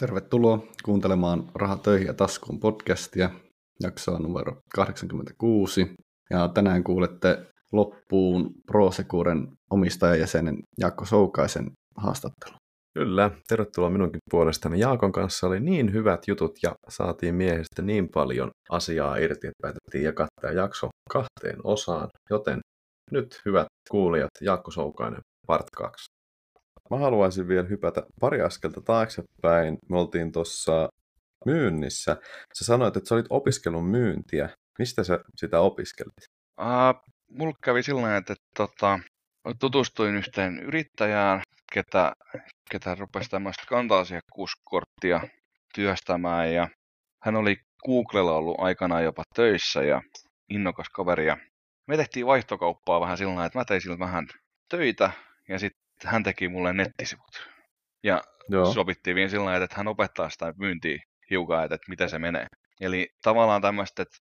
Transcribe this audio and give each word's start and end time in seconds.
Tervetuloa 0.00 0.58
kuuntelemaan 0.84 1.50
Raha 1.54 1.76
töihin 1.76 2.06
ja 2.06 2.14
taskuun 2.14 2.60
podcastia, 2.60 3.30
jaksoa 3.82 4.18
numero 4.18 4.56
86. 4.74 5.94
Ja 6.30 6.48
tänään 6.48 6.84
kuulette 6.84 7.46
loppuun 7.72 8.50
ProSecuren 8.66 9.48
omistajajäsenen 9.70 10.58
Jaakko 10.80 11.04
Soukaisen 11.04 11.70
haastattelu. 11.96 12.54
Kyllä, 12.94 13.30
tervetuloa 13.48 13.90
minunkin 13.90 14.20
puolestani. 14.30 14.80
Jaakon 14.80 15.12
kanssa 15.12 15.46
oli 15.46 15.60
niin 15.60 15.92
hyvät 15.92 16.20
jutut 16.28 16.52
ja 16.62 16.74
saatiin 16.88 17.34
miehestä 17.34 17.82
niin 17.82 18.08
paljon 18.14 18.50
asiaa 18.70 19.16
irti, 19.16 19.46
että 19.46 19.62
päätettiin 19.62 20.04
jakaa 20.04 20.26
tämä 20.40 20.52
jakso 20.52 20.88
kahteen 21.10 21.58
osaan. 21.64 22.08
Joten 22.30 22.60
nyt 23.10 23.40
hyvät 23.44 23.66
kuulijat, 23.90 24.30
Jaakko 24.40 24.70
Soukainen, 24.70 25.20
part 25.46 25.66
2. 25.76 26.19
Mä 26.90 26.98
haluaisin 26.98 27.48
vielä 27.48 27.68
hypätä 27.68 28.02
pari 28.20 28.40
askelta 28.40 28.80
taaksepäin. 28.80 29.78
Me 29.88 29.98
oltiin 29.98 30.32
tuossa 30.32 30.88
myynnissä. 31.46 32.16
Sä 32.54 32.64
sanoit, 32.64 32.96
että 32.96 33.08
sä 33.08 33.14
olit 33.14 33.26
opiskelun 33.30 33.84
myyntiä. 33.84 34.48
Mistä 34.78 35.04
sä 35.04 35.20
sitä 35.36 35.60
opiskelit? 35.60 36.14
Uh, 36.60 37.12
mulla 37.30 37.54
kävi 37.64 37.82
sillä 37.82 38.16
että 38.16 38.34
tota, 38.56 38.98
tutustuin 39.58 40.14
yhteen 40.14 40.58
yrittäjään, 40.58 41.42
ketä, 41.72 42.12
ketä 42.70 42.94
rupesi 42.94 43.30
tämmöistä 43.30 43.62
kanta-asiakkuuskorttia 43.68 45.20
työstämään. 45.74 46.52
Ja 46.52 46.68
hän 47.22 47.36
oli 47.36 47.56
Googlella 47.86 48.32
ollut 48.32 48.60
aikanaan 48.60 49.04
jopa 49.04 49.22
töissä 49.34 49.82
ja 49.82 50.02
innokas 50.48 50.88
kaveri. 50.88 51.26
Ja 51.26 51.36
me 51.86 51.96
tehtiin 51.96 52.26
vaihtokauppaa 52.26 53.00
vähän 53.00 53.18
sillä 53.18 53.44
että 53.44 53.58
mä 53.58 53.64
tein 53.64 53.80
sillä 53.80 53.98
vähän 53.98 54.26
töitä 54.68 55.10
ja 55.48 55.58
sitten 55.58 55.89
hän 56.08 56.22
teki 56.22 56.48
mulle 56.48 56.72
nettisivut. 56.72 57.48
Ja 58.02 58.22
Joo. 58.48 58.72
sovittiin 58.72 59.16
vielä 59.16 59.28
sillä 59.28 59.56
että 59.56 59.76
hän 59.76 59.88
opettaa 59.88 60.30
sitä 60.30 60.54
myyntiä 60.58 60.98
hiukan, 61.30 61.64
että, 61.64 61.74
että 61.74 61.88
miten 61.88 62.10
se 62.10 62.18
menee. 62.18 62.46
Eli 62.80 63.08
tavallaan 63.22 63.62
tämmöistä, 63.62 64.02
että 64.02 64.16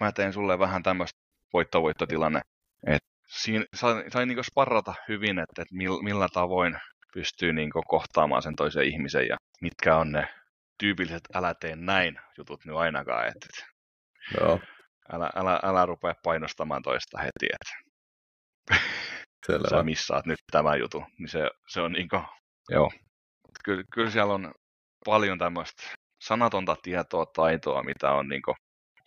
mä 0.00 0.12
teen 0.12 0.32
sulle 0.32 0.58
vähän 0.58 0.82
tämmöistä 0.82 1.20
voitto-voittotilanne, 1.52 2.40
että 2.86 3.08
siinä 3.28 3.64
sain, 3.74 4.10
sain 4.10 4.28
niin 4.28 4.44
sparrata 4.44 4.94
hyvin, 5.08 5.38
että, 5.38 5.62
että 5.62 5.74
millä 6.02 6.28
tavoin 6.32 6.76
pystyy 7.14 7.52
niin 7.52 7.70
kohtaamaan 7.88 8.42
sen 8.42 8.56
toisen 8.56 8.84
ihmisen 8.84 9.28
ja 9.28 9.36
mitkä 9.60 9.96
on 9.96 10.12
ne 10.12 10.28
tyypilliset 10.78 11.28
älä 11.34 11.54
tee 11.54 11.76
näin 11.76 12.18
jutut 12.38 12.64
nyt 12.64 12.76
ainakaan. 12.76 13.28
Että, 13.28 13.46
Joo. 14.40 14.60
Älä, 15.12 15.30
älä, 15.36 15.60
älä 15.62 15.86
rupea 15.86 16.14
painostamaan 16.22 16.82
toista 16.82 17.18
heti. 17.18 17.46
Että. 17.46 17.90
Selvä. 19.50 19.68
sä 19.70 19.82
missaat 19.82 20.26
nyt 20.26 20.38
tämän 20.52 20.80
jutun, 20.80 21.04
niin 21.18 21.28
se, 21.28 21.50
se 21.68 21.80
on 21.80 21.92
niinku, 21.92 22.16
joo. 22.70 22.90
Kyllä, 23.64 23.84
kyllä 23.94 24.10
siellä 24.10 24.34
on 24.34 24.52
paljon 25.04 25.38
tämmöistä 25.38 25.82
sanatonta 26.22 26.76
tietoa, 26.82 27.26
taitoa, 27.26 27.82
mitä 27.82 28.12
on 28.12 28.28
niinku 28.28 28.54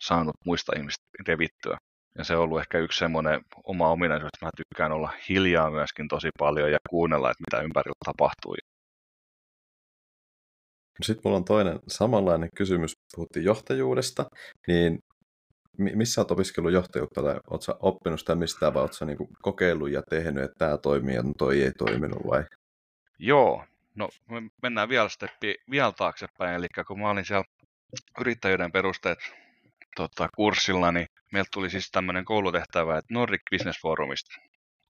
saanut 0.00 0.34
muista 0.44 0.72
ihmistä 0.76 1.04
revittyä. 1.28 1.78
Ja 2.18 2.24
se 2.24 2.36
on 2.36 2.42
ollut 2.42 2.60
ehkä 2.60 2.78
yksi 2.78 2.98
semmoinen 2.98 3.40
oma 3.64 3.90
ominaisuus, 3.90 4.30
että 4.34 4.46
mä 4.46 4.50
tykkään 4.56 4.92
olla 4.92 5.10
hiljaa 5.28 5.70
myöskin 5.70 6.08
tosi 6.08 6.28
paljon 6.38 6.72
ja 6.72 6.78
kuunnella, 6.90 7.30
että 7.30 7.44
mitä 7.50 7.64
ympärillä 7.64 8.04
tapahtuu. 8.04 8.54
Sitten 11.02 11.20
mulla 11.24 11.36
on 11.36 11.44
toinen 11.44 11.78
samanlainen 11.88 12.48
kysymys. 12.56 12.92
Puhuttiin 13.16 13.44
johtajuudesta, 13.44 14.24
niin 14.66 14.98
missä 15.78 16.20
olet 16.20 16.30
opiskellut 16.30 16.72
johtajuutta 16.72 17.22
tai 17.22 17.40
oletko 17.50 17.76
oppinut 17.80 18.20
sitä 18.20 18.34
mistään 18.34 18.74
vai 18.74 18.82
oletko 18.82 19.04
niinku 19.04 19.28
kokeillut 19.42 19.90
ja 19.90 20.02
tehnyt, 20.02 20.44
että 20.44 20.58
tämä 20.58 20.78
toimii 20.78 21.14
ja 21.14 21.22
toi 21.38 21.62
ei 21.62 21.72
toiminut 21.72 22.26
vai? 22.26 22.44
Joo, 23.18 23.64
no 23.94 24.08
me 24.30 24.42
mennään 24.62 24.88
vielä 24.88 25.08
steppi 25.08 25.54
vielä 25.70 25.92
taaksepäin, 25.92 26.54
eli 26.54 26.66
kun 26.86 27.00
mä 27.00 27.10
olin 27.10 27.24
siellä 27.24 27.44
yrittäjyyden 28.20 28.72
perusteet 28.72 29.18
tota, 29.96 30.28
kurssilla, 30.36 30.92
niin 30.92 31.06
meiltä 31.32 31.48
tuli 31.52 31.70
siis 31.70 31.90
tämmöinen 31.90 32.24
koulutehtävä, 32.24 32.98
että 32.98 33.14
Nordic 33.14 33.42
Business 33.50 33.80
Forumista 33.82 34.34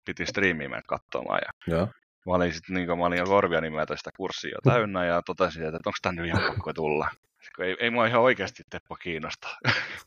piti 0.05 0.27
striimiä 0.27 0.69
mennä 0.69 0.83
katsomaan. 0.87 1.41
Ja 1.47 1.75
Joo. 1.77 1.87
Mä 2.27 2.35
olin, 2.35 2.55
sit, 2.55 2.69
niin 2.69 2.99
mä 2.99 3.07
olin 3.07 3.19
jo 3.19 3.25
korvia 3.25 3.61
nimeltä 3.61 3.97
sitä 3.97 4.11
kurssia 4.17 4.59
täynnä 4.65 5.05
ja 5.05 5.23
totesin, 5.23 5.63
että 5.65 5.79
onko 5.87 5.99
tänne 6.03 6.27
ihan 6.27 6.43
pakko 6.43 6.73
tulla 6.73 7.09
kun 7.57 7.65
ei, 7.65 7.77
ei 7.81 7.91
mua 7.91 8.07
ihan 8.07 8.21
oikeasti 8.21 8.63
Teppo 8.71 8.97
kiinnosta 8.97 9.49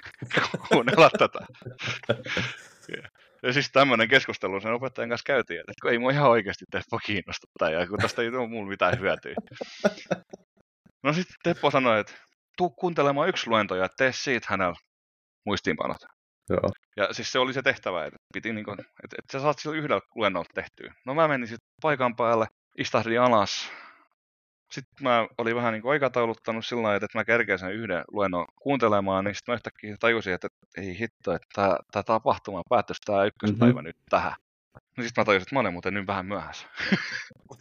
kuunnella 0.69 1.09
tätä. 1.09 1.39
Ja, 3.43 3.53
siis 3.53 3.71
tämmöinen 3.71 4.07
keskustelu 4.07 4.61
sen 4.61 4.73
opettajan 4.73 5.09
kanssa 5.09 5.25
käytiin, 5.25 5.59
että 5.59 5.73
kun 5.81 5.91
ei 5.91 5.99
mua 5.99 6.11
ihan 6.11 6.29
oikeasti 6.29 6.65
Teppo 6.71 6.99
kiinnosta 7.05 7.69
ja 7.69 7.87
kun 7.87 7.99
tästä 7.99 8.21
ei 8.21 8.31
tule 8.31 8.47
mulle 8.47 8.69
mitään 8.69 8.99
hyötyä. 8.99 9.35
No 11.03 11.13
sitten 11.13 11.35
Teppo 11.43 11.71
sanoi, 11.71 11.99
että 11.99 12.13
tuu 12.57 12.69
kuuntelemaan 12.69 13.29
yksi 13.29 13.47
luento 13.47 13.75
ja 13.75 13.89
tee 13.97 14.11
siitä 14.11 14.47
hänellä 14.49 14.75
muistiinpanot. 15.45 16.01
Joo. 16.49 16.71
Ja 16.97 17.13
siis 17.13 17.31
se 17.31 17.39
oli 17.39 17.53
se 17.53 17.61
tehtävä, 17.61 18.05
että, 18.05 18.19
piti 18.33 18.53
niinku, 18.53 18.71
että, 18.71 19.15
että 19.19 19.31
sä 19.31 19.39
saat 19.39 19.59
sillä 19.59 19.75
yhdellä 19.75 20.01
luennolla 20.15 20.49
tehtyä. 20.53 20.93
No 21.05 21.13
mä 21.13 21.27
menin 21.27 21.47
sitten 21.47 21.69
paikan 21.81 22.15
päälle, 22.15 22.47
istahdin 22.77 23.21
alas, 23.21 23.71
sitten 24.73 25.03
mä 25.03 25.27
olin 25.37 25.55
vähän 25.55 25.73
niin 25.73 25.81
kuin 25.81 25.91
aikatauluttanut 25.91 26.65
sillä 26.65 26.83
lailla, 26.83 27.05
että 27.05 27.17
mä 27.17 27.25
kerkeän 27.25 27.59
sen 27.59 27.73
yhden 27.73 28.03
luennon 28.11 28.45
kuuntelemaan, 28.61 29.25
niin 29.25 29.35
sitten 29.35 29.53
mä 29.53 29.55
yhtäkkiä 29.55 29.95
tajusin, 29.99 30.33
että 30.33 30.47
ei 30.77 30.99
hitto, 30.99 31.33
että 31.33 31.47
tämä, 31.55 31.77
tämä 31.91 32.03
tapahtuma 32.03 32.61
päättyisi 32.69 33.01
tämä 33.05 33.25
ykköspäivä 33.25 33.73
mm-hmm. 33.73 33.85
nyt 33.85 33.97
tähän. 34.09 34.33
No 34.97 35.03
sitten 35.03 35.21
mä 35.21 35.25
tajusin, 35.25 35.43
että 35.43 35.55
mä 35.55 35.59
olen 35.59 35.73
muuten 35.73 35.93
nyt 35.93 36.07
vähän 36.07 36.25
myöhässä. 36.25 36.67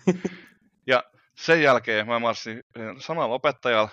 ja 0.91 1.05
sen 1.37 1.63
jälkeen 1.63 2.07
mä 2.07 2.19
marssin 2.19 2.63
samalla 2.99 3.35
opettajalla 3.35 3.91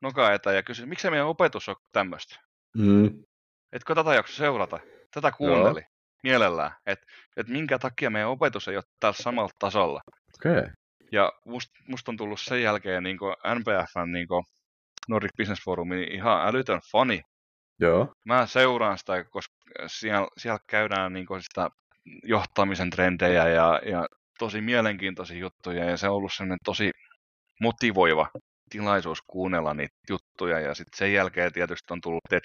noka 0.00 0.32
eteen 0.32 0.56
ja 0.56 0.62
kysyin, 0.62 0.88
miksi 0.88 1.10
meidän 1.10 1.26
opetus 1.26 1.68
on 1.68 1.76
tämmöistä? 1.92 2.40
Mm. 2.76 3.24
Etkö 3.72 3.94
tätä 3.94 4.14
jakso 4.14 4.34
seurata? 4.34 4.80
Tätä 5.14 5.30
kuunteli 5.30 5.80
Joo. 5.80 5.90
mielellään, 6.22 6.72
että 6.86 7.06
et 7.36 7.48
minkä 7.48 7.78
takia 7.78 8.10
meidän 8.10 8.30
opetus 8.30 8.68
ei 8.68 8.76
ole 8.76 8.84
tällä 9.00 9.16
samalla 9.22 9.50
tasolla. 9.58 10.00
Okei. 10.34 10.58
Okay. 10.58 10.70
Ja 11.12 11.32
musta 11.44 11.74
must 11.88 12.08
on 12.08 12.16
tullut 12.16 12.40
sen 12.40 12.62
jälkeen 12.62 13.02
niin 13.02 13.18
NPFn 13.54 14.12
niin 14.12 14.28
Nordic 15.08 15.30
Business 15.36 15.64
Forumin 15.64 16.12
ihan 16.12 16.48
älytön 16.48 16.80
fani. 16.92 17.22
Joo. 17.80 18.12
Mä 18.24 18.46
seuraan 18.46 18.98
sitä, 18.98 19.24
koska 19.24 19.54
siellä, 19.86 20.28
siellä 20.36 20.58
käydään 20.66 21.12
niin 21.12 21.26
sitä 21.40 21.70
johtamisen 22.22 22.90
trendejä 22.90 23.48
ja, 23.48 23.80
ja 23.84 24.06
tosi 24.38 24.60
mielenkiintoisia 24.60 25.38
juttuja 25.38 25.84
ja 25.84 25.96
se 25.96 26.08
on 26.08 26.14
ollut 26.14 26.32
sellainen 26.32 26.58
tosi 26.64 26.90
motivoiva 27.60 28.30
tilaisuus 28.70 29.22
kuunnella 29.26 29.74
niitä 29.74 29.96
juttuja 30.10 30.60
ja 30.60 30.74
sitten 30.74 30.98
sen 30.98 31.12
jälkeen 31.12 31.52
tietysti 31.52 31.92
on 31.92 32.00
tullut 32.00 32.22
TED 32.28 32.42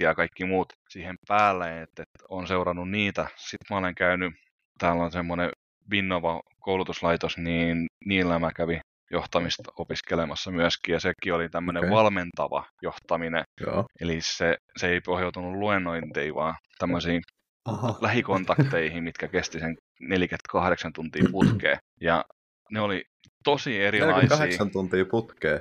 ja 0.00 0.14
kaikki 0.14 0.44
muut 0.44 0.72
siihen 0.88 1.16
päälle, 1.28 1.82
että, 1.82 2.02
että 2.02 2.24
on 2.28 2.46
seurannut 2.46 2.90
niitä. 2.90 3.26
Sitten 3.36 3.66
mä 3.70 3.78
olen 3.78 3.94
käynyt, 3.94 4.32
täällä 4.78 5.04
on 5.04 5.12
semmoinen 5.12 5.50
Vinnova 5.90 6.42
koulutuslaitos, 6.60 7.38
niin 7.38 7.86
niillä 8.04 8.38
mä 8.38 8.52
kävin 8.52 8.80
johtamista 9.10 9.72
opiskelemassa 9.78 10.50
myöskin, 10.50 10.92
ja 10.92 11.00
sekin 11.00 11.34
oli 11.34 11.48
tämmöinen 11.48 11.84
okay. 11.84 11.94
valmentava 11.94 12.64
johtaminen. 12.82 13.44
Joo. 13.60 13.84
Eli 14.00 14.20
se, 14.20 14.56
se 14.76 14.88
ei 14.88 15.00
pohjautunut 15.00 15.56
luennointeihin, 15.56 16.34
vaan 16.34 16.54
tämmöisiin 16.78 17.22
Aha. 17.64 17.98
lähikontakteihin, 18.00 19.04
mitkä 19.04 19.28
kesti 19.28 19.60
sen 19.60 19.76
48 20.00 20.92
tuntia 20.92 21.24
putkeen. 21.32 21.78
Ja 22.00 22.24
ne 22.70 22.80
oli 22.80 23.04
tosi 23.44 23.82
erilaisia. 23.82 24.14
48 24.14 24.70
tuntia 24.70 25.04
putkeen? 25.10 25.60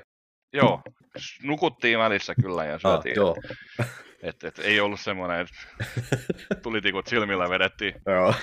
Joo, 0.54 0.82
nukuttiin 1.44 2.00
välissä 2.00 2.36
kyllä 2.42 2.66
ja 2.66 2.80
syötiin. 2.80 3.14
Ah, 3.14 3.16
joo. 3.16 3.36
Et, 4.24 4.44
et, 4.44 4.60
ei 4.60 4.80
ollut 4.80 5.00
semmoinen, 5.00 5.40
että 5.40 5.56
tulitikut 6.64 7.08
silmillä 7.08 7.50
vedettiin. 7.50 7.94
Joo 8.06 8.34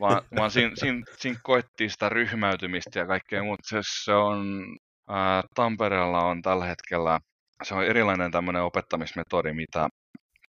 vaan, 0.00 0.22
vaan 0.36 0.50
siinä, 0.50 0.70
siinä, 0.74 1.02
siinä 1.16 1.40
koettiin 1.42 1.90
sitä 1.90 2.08
ryhmäytymistä 2.08 2.98
ja 2.98 3.06
kaikkea 3.06 3.42
muuta. 3.42 3.62
Se, 3.66 3.78
se 4.04 4.12
on, 4.12 4.64
ää, 5.08 5.42
Tampereella 5.54 6.24
on 6.24 6.42
tällä 6.42 6.64
hetkellä, 6.64 7.20
se 7.62 7.74
on 7.74 7.84
erilainen 7.84 8.30
tämmöinen 8.30 8.62
opettamismetodi, 8.62 9.52
mitä 9.52 9.88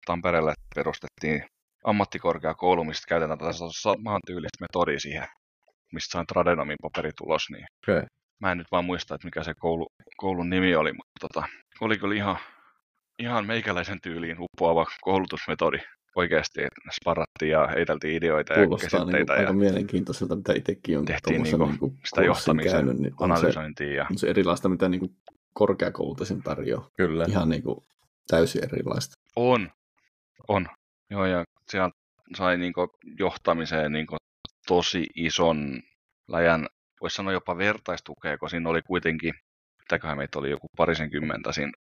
Tampereelle 0.06 0.52
perustettiin 0.74 1.44
ammattikorkeakoulu, 1.84 2.84
mistä 2.84 3.08
käytetään 3.08 3.38
tätä 3.38 3.52
saman 3.52 4.20
tyylistä 4.26 4.64
metodia 4.64 5.00
siihen, 5.00 5.26
mistä 5.92 6.12
sain 6.12 6.26
Tradenomin 6.26 6.76
paperitulos, 6.82 7.50
niin 7.50 7.66
okay. 7.82 8.06
mä 8.40 8.52
en 8.52 8.58
nyt 8.58 8.66
vaan 8.72 8.84
muista, 8.84 9.14
että 9.14 9.26
mikä 9.26 9.42
se 9.42 9.54
koulu, 9.54 9.86
koulun 10.16 10.50
nimi 10.50 10.74
oli, 10.74 10.92
mutta 10.92 11.12
tota, 11.20 11.48
oli 11.80 11.98
kyllä 11.98 12.14
ihan, 12.14 12.36
ihan 13.18 13.46
meikäläisen 13.46 13.98
tyyliin 14.02 14.36
uppoava 14.40 14.86
koulutusmetodi 15.00 15.78
oikeasti 16.14 16.60
sparrattiin 16.92 17.50
ja 17.50 17.66
heiteltiin 17.66 18.16
ideoita 18.16 18.54
Kuulostaa 18.54 18.86
ja 18.86 18.90
käsitteitä. 18.90 19.32
Niin 19.32 19.42
ja 19.42 19.48
aika 19.48 19.52
mielenkiintoiselta, 19.52 20.36
mitä 20.36 20.52
itsekin 20.52 20.98
on 20.98 21.04
tehtiin 21.04 21.42
niin 21.42 21.58
kuin, 21.58 21.78
niin 21.80 21.98
sitä 22.04 22.22
johtamisen 22.22 22.72
käynyt, 22.72 22.98
niin 22.98 23.14
analysointia. 23.20 23.88
Se, 23.88 23.94
ja... 23.94 24.06
on 24.10 24.18
se 24.18 24.28
erilaista, 24.28 24.68
mitä 24.68 24.88
niin 24.88 25.00
kuin 25.00 25.16
korkeakoulutusen 25.52 26.42
tarjoaa. 26.42 26.90
Kyllä. 26.96 27.24
Ihan 27.28 27.48
niin 27.48 27.62
kuin 27.62 27.78
täysin 28.28 28.64
erilaista. 28.64 29.14
On, 29.36 29.70
on. 30.48 30.66
Joo, 31.10 31.26
ja 31.26 31.44
siellä 31.70 31.90
sai 32.36 32.58
niin 32.58 32.72
kuin 32.72 32.88
johtamiseen 33.18 33.92
niin 33.92 34.06
kuin 34.06 34.18
tosi 34.66 35.06
ison 35.14 35.82
läjän, 36.28 36.66
voisi 37.00 37.16
sanoa 37.16 37.32
jopa 37.32 37.56
vertaistukea, 37.56 38.38
kun 38.38 38.50
siinä 38.50 38.70
oli 38.70 38.82
kuitenkin 38.82 39.34
mitäköhän 39.84 40.16
meitä 40.16 40.38
oli 40.38 40.50
joku 40.50 40.66
parisenkymmentä 40.76 41.52
siinä 41.52 41.72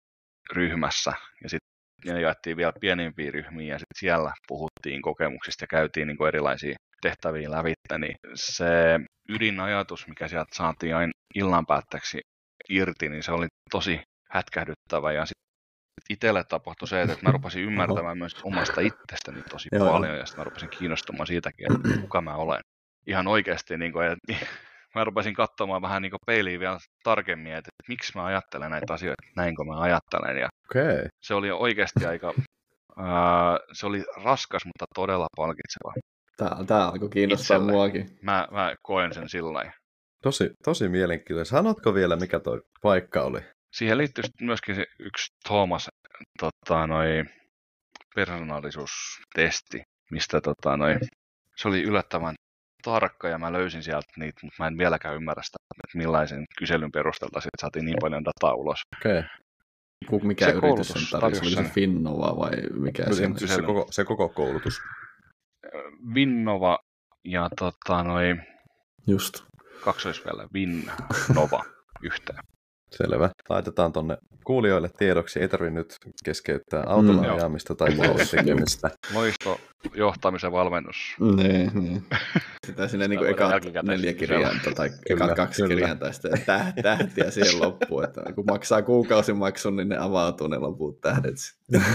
ryhmässä, 0.51 1.13
ja 1.43 1.49
sitten 1.49 1.72
ne 2.05 2.21
jaettiin 2.21 2.57
vielä 2.57 2.73
pienempiin 2.81 3.33
ryhmiin, 3.33 3.69
ja 3.69 3.79
sitten 3.79 3.99
siellä 3.99 4.33
puhuttiin 4.47 5.01
kokemuksista 5.01 5.63
ja 5.63 5.67
käytiin 5.67 6.07
niin 6.07 6.27
erilaisia 6.27 6.75
tehtäviä 7.01 7.51
lävittä, 7.51 7.97
niin 7.97 8.15
se 8.35 8.99
ydinajatus, 9.29 10.07
mikä 10.07 10.27
sieltä 10.27 10.55
saatiin 10.55 10.95
aina 10.95 11.11
illan 11.35 11.65
päätteeksi 11.65 12.19
irti, 12.69 13.09
niin 13.09 13.23
se 13.23 13.31
oli 13.31 13.47
tosi 13.71 14.01
hätkähdyttävä, 14.29 15.11
ja 15.11 15.25
sitten 15.25 15.43
itselle 16.09 16.43
tapahtui 16.43 16.87
se, 16.87 17.01
että 17.01 17.17
mä 17.21 17.31
rupesin 17.31 17.63
ymmärtämään 17.63 18.17
myös 18.17 18.35
omasta 18.43 18.81
itsestäni 18.81 19.41
tosi 19.49 19.69
Joo. 19.71 19.91
paljon, 19.91 20.17
ja 20.17 20.25
sitten 20.25 20.39
mä 20.39 20.43
rupesin 20.43 20.69
kiinnostumaan 20.69 21.27
siitäkin, 21.27 21.67
että 21.73 22.01
kuka 22.01 22.21
mä 22.21 22.35
olen. 22.35 22.59
Ihan 23.07 23.27
oikeasti, 23.27 23.77
niin 23.77 23.93
kuin, 23.93 24.07
että 24.07 24.45
mä 24.95 25.03
rupesin 25.03 25.33
katsomaan 25.33 25.81
vähän 25.81 26.01
niin 26.01 26.11
peiliin 26.25 26.59
vielä 26.59 26.77
tarkemmin, 27.03 27.51
että, 27.51 27.69
että 27.69 27.91
miksi 27.91 28.11
mä 28.15 28.25
ajattelen 28.25 28.71
näitä 28.71 28.93
asioita 28.93 29.23
näin 29.35 29.55
kuin 29.55 29.67
mä 29.67 29.81
ajattelen. 29.81 30.37
Ja 30.37 30.49
okay. 30.69 31.07
Se 31.21 31.33
oli 31.33 31.51
oikeasti 31.51 32.05
aika, 32.05 32.33
ää, 32.97 33.59
se 33.73 33.85
oli 33.85 34.03
raskas, 34.23 34.65
mutta 34.65 34.85
todella 34.95 35.27
palkitseva. 35.35 35.93
Tää, 36.37 36.65
tää 36.67 36.87
alkoi 36.87 37.09
kiinnostaa 37.09 37.57
Itselle. 37.57 37.71
muakin. 37.71 38.19
Mä, 38.21 38.47
mä 38.51 38.75
koen 38.81 39.13
sen 39.13 39.29
sillä 39.29 39.71
Tosi, 40.23 40.51
tosi 40.63 40.89
mielenkiintoinen. 40.89 41.45
Sanotko 41.45 41.93
vielä, 41.93 42.15
mikä 42.15 42.39
tuo 42.39 42.61
paikka 42.81 43.21
oli? 43.21 43.39
Siihen 43.73 43.97
liittyy 43.97 44.23
myöskin 44.41 44.75
se 44.75 44.85
yksi 44.99 45.27
Thomas 45.47 45.87
tota, 46.39 46.87
noi, 46.87 47.23
persoonallisuustesti, 48.15 49.81
mistä 50.11 50.41
tota, 50.41 50.77
noi, 50.77 50.95
se 51.55 51.67
oli 51.67 51.83
yllättävän 51.83 52.35
tarkka 52.83 53.27
ja 53.27 53.37
mä 53.37 53.53
löysin 53.53 53.83
sieltä 53.83 54.13
niitä, 54.17 54.39
mutta 54.43 54.63
mä 54.63 54.67
en 54.67 54.77
vieläkään 54.77 55.15
ymmärrä 55.15 55.43
sitä, 55.43 55.57
että 55.87 55.97
millaisen 55.97 56.45
kyselyn 56.57 56.91
perusteelta 56.91 57.41
siitä 57.41 57.61
saatiin 57.61 57.85
niin 57.85 57.97
paljon 58.01 58.23
dataa 58.25 58.55
ulos. 58.55 58.81
Okei. 58.99 59.19
Okay. 59.19 60.27
Mikä 60.27 60.45
se 60.45 60.51
yritys 60.51 60.87
sen 60.87 61.01
tarjosi? 61.11 61.45
Oli 61.45 61.65
se 61.67 61.73
Finnova 61.73 62.37
vai 62.37 62.51
mikä 62.73 63.03
se, 63.03 63.29
se, 63.37 63.47
se, 63.47 63.61
koko, 63.61 63.87
se 63.89 64.03
koko 64.03 64.29
koulutus? 64.29 64.81
Vinnova 66.13 66.79
ja 67.25 67.49
tota 67.59 68.03
noi... 68.03 68.35
Just. 69.07 69.43
Kaksoisvellä 69.83 70.47
Vinnova 70.53 71.63
yhteen. 72.03 72.39
Selvä. 72.97 73.29
Laitetaan 73.49 73.93
tonne 73.93 74.17
kuulijoille 74.43 74.89
tiedoksi. 74.97 75.39
Ei 75.39 75.47
tarvitse 75.47 75.73
nyt 75.73 75.97
keskeyttää 76.23 76.83
autolla 76.87 77.21
mm, 77.21 77.33
ajamista 77.33 77.75
tai 77.75 77.95
muuta 77.95 78.25
tekemistä. 78.31 78.89
Loisto 79.13 79.59
johtamisen 79.93 80.51
valmennus. 80.51 80.97
Niin, 81.35 81.71
niin. 81.73 82.03
Sitä 82.67 82.87
sinne 82.87 83.07
niin 83.07 83.25
eka 83.25 83.59
neljä 83.83 84.13
kirjainta 84.13 84.71
tai 84.75 84.89
eka 85.09 85.35
kaksi 85.35 85.63
kirjainta 85.67 86.05
ja 86.05 86.13
sitten 86.13 86.41
täh, 86.45 86.73
tähtiä 86.81 87.31
siihen 87.31 87.61
loppuun. 87.61 88.03
Että 88.03 88.21
kun 88.35 88.45
maksaa 88.47 88.81
kuukausimaksun, 88.81 89.75
niin 89.75 89.89
ne 89.89 89.97
avautuu 89.97 90.47
ne 90.47 90.57
loput 90.57 91.01
tähdet. 91.01 91.35
Niin. 91.71 91.85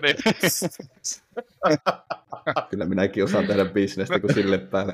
kyllä 2.70 2.84
minäkin 2.84 3.24
osaan 3.24 3.46
tehdä 3.46 3.64
bisnestä, 3.64 4.20
kun 4.20 4.34
sille 4.34 4.58
päälle 4.58 4.92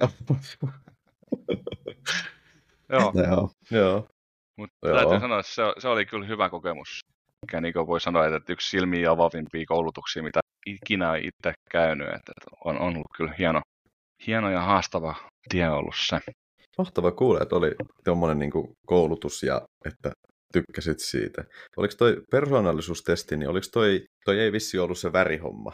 Joo. 2.89 3.13
Joo. 3.15 3.51
Joo. 3.71 4.09
Mutta 4.59 4.75
täytyy 4.83 5.21
sanoa, 5.21 5.41
että 5.41 5.53
se, 5.53 5.63
se 5.79 5.89
oli 5.89 6.07
kyllä 6.07 6.27
hyvä 6.27 6.51
kokemus. 6.51 7.01
Mikä 7.47 7.61
niin 7.61 7.75
voi 7.75 8.01
sanoa, 8.01 8.27
että 8.27 8.53
yksi 8.53 8.71
silmiä 8.71 9.11
avaavimpia 9.11 9.65
koulutuksia, 9.69 10.23
mitä 10.23 10.41
ikinä 10.67 11.17
itse 11.17 11.53
käynyt. 11.71 12.09
Että 12.09 12.33
on, 12.65 12.79
on 12.79 12.97
ollut 12.97 13.07
kyllä 13.17 13.35
hieno, 13.39 13.61
hieno 14.27 14.51
ja 14.51 14.61
haastava 14.61 15.15
tie 15.49 15.71
ollut 15.71 15.95
se. 16.09 16.19
Mahtava 16.79 17.11
kuulla, 17.11 17.41
että 17.43 17.57
oli 17.57 17.75
tuommoinen 18.05 18.39
niin 18.39 18.75
koulutus 18.87 19.43
ja 19.43 19.63
että 19.85 20.13
tykkäsit 20.53 21.01
siitä. 21.01 21.45
Oliko 21.77 21.95
toi 21.99 22.17
persoonallisuustesti, 22.31 23.37
niin 23.37 23.49
oliko 23.49 23.67
toi, 23.73 24.05
toi 24.25 24.41
ei 24.41 24.53
vissi 24.53 24.79
ollut 24.79 24.99
se 24.99 25.13
värihomma? 25.13 25.73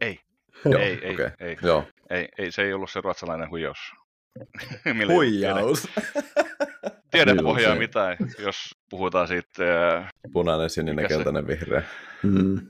Ei. 0.00 0.18
Joo, 0.64 0.82
ei, 0.82 0.98
ei, 1.02 1.14
okay. 1.14 1.30
ei, 1.40 1.56
Joo. 1.62 1.84
ei, 2.10 2.28
ei, 2.38 2.52
se 2.52 2.62
ei 2.62 2.72
ollut 2.72 2.90
se 2.90 3.00
ruotsalainen 3.00 3.50
huijaus. 3.50 3.78
Huijaus. 5.14 5.88
Tiedepohjaa 7.14 7.76
mitään, 7.76 8.16
jos 8.38 8.74
puhutaan 8.90 9.28
siitä... 9.28 9.96
Äh, 9.96 10.08
Punainen, 10.32 10.70
sininen, 10.70 11.08
keltainen, 11.08 11.46
vihreä. 11.46 11.82
Mm. 12.22 12.60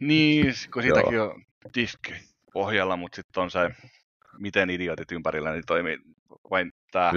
Niin, 0.00 0.54
kun 0.72 0.82
siitäkin 0.82 1.14
Joo. 1.14 1.30
on 1.30 1.42
disk 1.74 2.00
pohjalla, 2.52 2.96
mutta 2.96 3.16
sitten 3.16 3.42
on 3.42 3.50
se, 3.50 3.70
miten 4.38 4.70
idiotit 4.70 5.12
ympärillä 5.12 5.52
niin 5.52 5.66
toimii. 5.66 5.98
Vain 6.50 6.72
tämä 6.92 7.12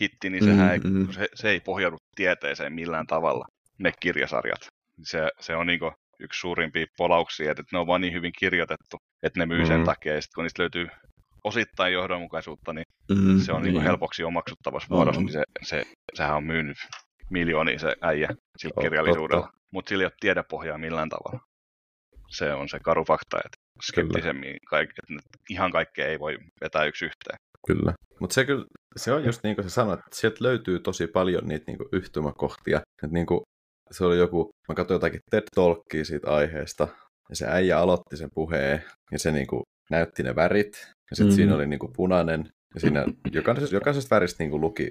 hitti, 0.00 0.30
niin 0.30 0.44
sehän 0.44 0.72
ei, 0.72 0.78
mm-hmm. 0.78 1.12
se, 1.12 1.28
se 1.34 1.50
ei 1.50 1.60
pohjaudu 1.60 1.96
tieteeseen 2.16 2.72
millään 2.72 3.06
tavalla, 3.06 3.46
ne 3.78 3.92
kirjasarjat. 4.00 4.66
Se, 5.02 5.28
se 5.40 5.56
on 5.56 5.66
niin 5.66 5.80
yksi 6.20 6.40
suurimpia 6.40 6.86
polauksia, 6.96 7.50
että 7.50 7.62
ne 7.72 7.78
on 7.78 7.86
vaan 7.86 8.00
niin 8.00 8.12
hyvin 8.12 8.32
kirjoitettu, 8.38 8.96
että 9.22 9.40
ne 9.40 9.46
myy 9.46 9.58
mm-hmm. 9.58 9.68
sen 9.68 9.84
takia, 9.84 10.14
ja 10.14 10.22
sitten 10.22 10.34
kun 10.34 10.44
niistä 10.44 10.62
löytyy 10.62 10.86
osittain 11.46 11.92
johdonmukaisuutta, 11.92 12.72
niin 12.72 12.84
mm, 13.10 13.38
se 13.40 13.52
on 13.52 13.62
niin. 13.62 13.74
Niin 13.74 13.82
helpoksi 13.82 14.24
omaksuttavassa 14.24 14.94
muodossa, 14.94 15.20
niin 15.20 15.32
se, 15.32 15.42
se, 15.62 15.84
sehän 16.14 16.36
on 16.36 16.44
myynyt 16.44 16.76
miljoonia 17.30 17.78
se 17.78 17.96
äijä 18.02 18.28
sillä 18.58 18.82
kirjallisuudella, 18.82 19.48
mutta 19.72 19.88
sillä 19.88 20.02
ei 20.02 20.06
ole 20.06 20.12
tiedepohjaa 20.20 20.78
millään 20.78 21.08
tavalla. 21.08 21.40
Se 22.28 22.52
on 22.54 22.68
se 22.68 22.78
karu 22.80 23.04
fakta, 23.04 23.38
että 23.44 23.56
skeptisemmin 23.82 24.56
kaik, 24.68 24.90
että 24.90 25.28
ihan 25.50 25.72
kaikkea 25.72 26.06
ei 26.06 26.18
voi 26.18 26.38
vetää 26.60 26.84
yksi 26.84 27.04
yhteen. 27.04 27.38
Kyllä, 27.66 27.92
mutta 28.20 28.34
se, 28.34 28.44
kyllä, 28.44 28.64
se 28.96 29.12
on 29.12 29.24
just 29.24 29.42
niin 29.42 29.56
kuin 29.56 29.64
sä 29.64 29.70
sanoit, 29.70 30.00
että 30.00 30.16
sieltä 30.16 30.44
löytyy 30.44 30.78
tosi 30.80 31.06
paljon 31.06 31.48
niitä 31.48 31.64
niin 31.66 31.78
kuin 31.78 31.88
yhtymäkohtia. 31.92 32.76
Että 32.78 33.14
niin 33.14 33.26
kuin, 33.26 33.40
se 33.90 34.04
oli 34.04 34.18
joku, 34.18 34.50
mä 34.68 34.74
katsoin 34.74 34.96
jotakin 34.96 35.20
TED 35.30 35.44
Talkia 35.54 36.04
siitä 36.04 36.30
aiheesta, 36.30 36.88
ja 37.30 37.36
se 37.36 37.46
äijä 37.48 37.78
aloitti 37.78 38.16
sen 38.16 38.28
puheen, 38.34 38.84
ja 39.12 39.18
se 39.18 39.32
niin 39.32 39.46
kuin 39.46 39.62
näytti 39.90 40.22
ne 40.22 40.36
värit, 40.36 40.92
ja 41.10 41.16
sitten 41.16 41.32
mm. 41.32 41.36
siinä 41.36 41.54
oli 41.54 41.66
niinku 41.66 41.88
punainen, 41.96 42.48
ja 42.74 42.80
siinä 42.80 43.04
jokaisesta, 43.32 43.76
jokaisesta 43.76 44.14
väristä 44.14 44.42
niinku 44.42 44.60
luki 44.60 44.90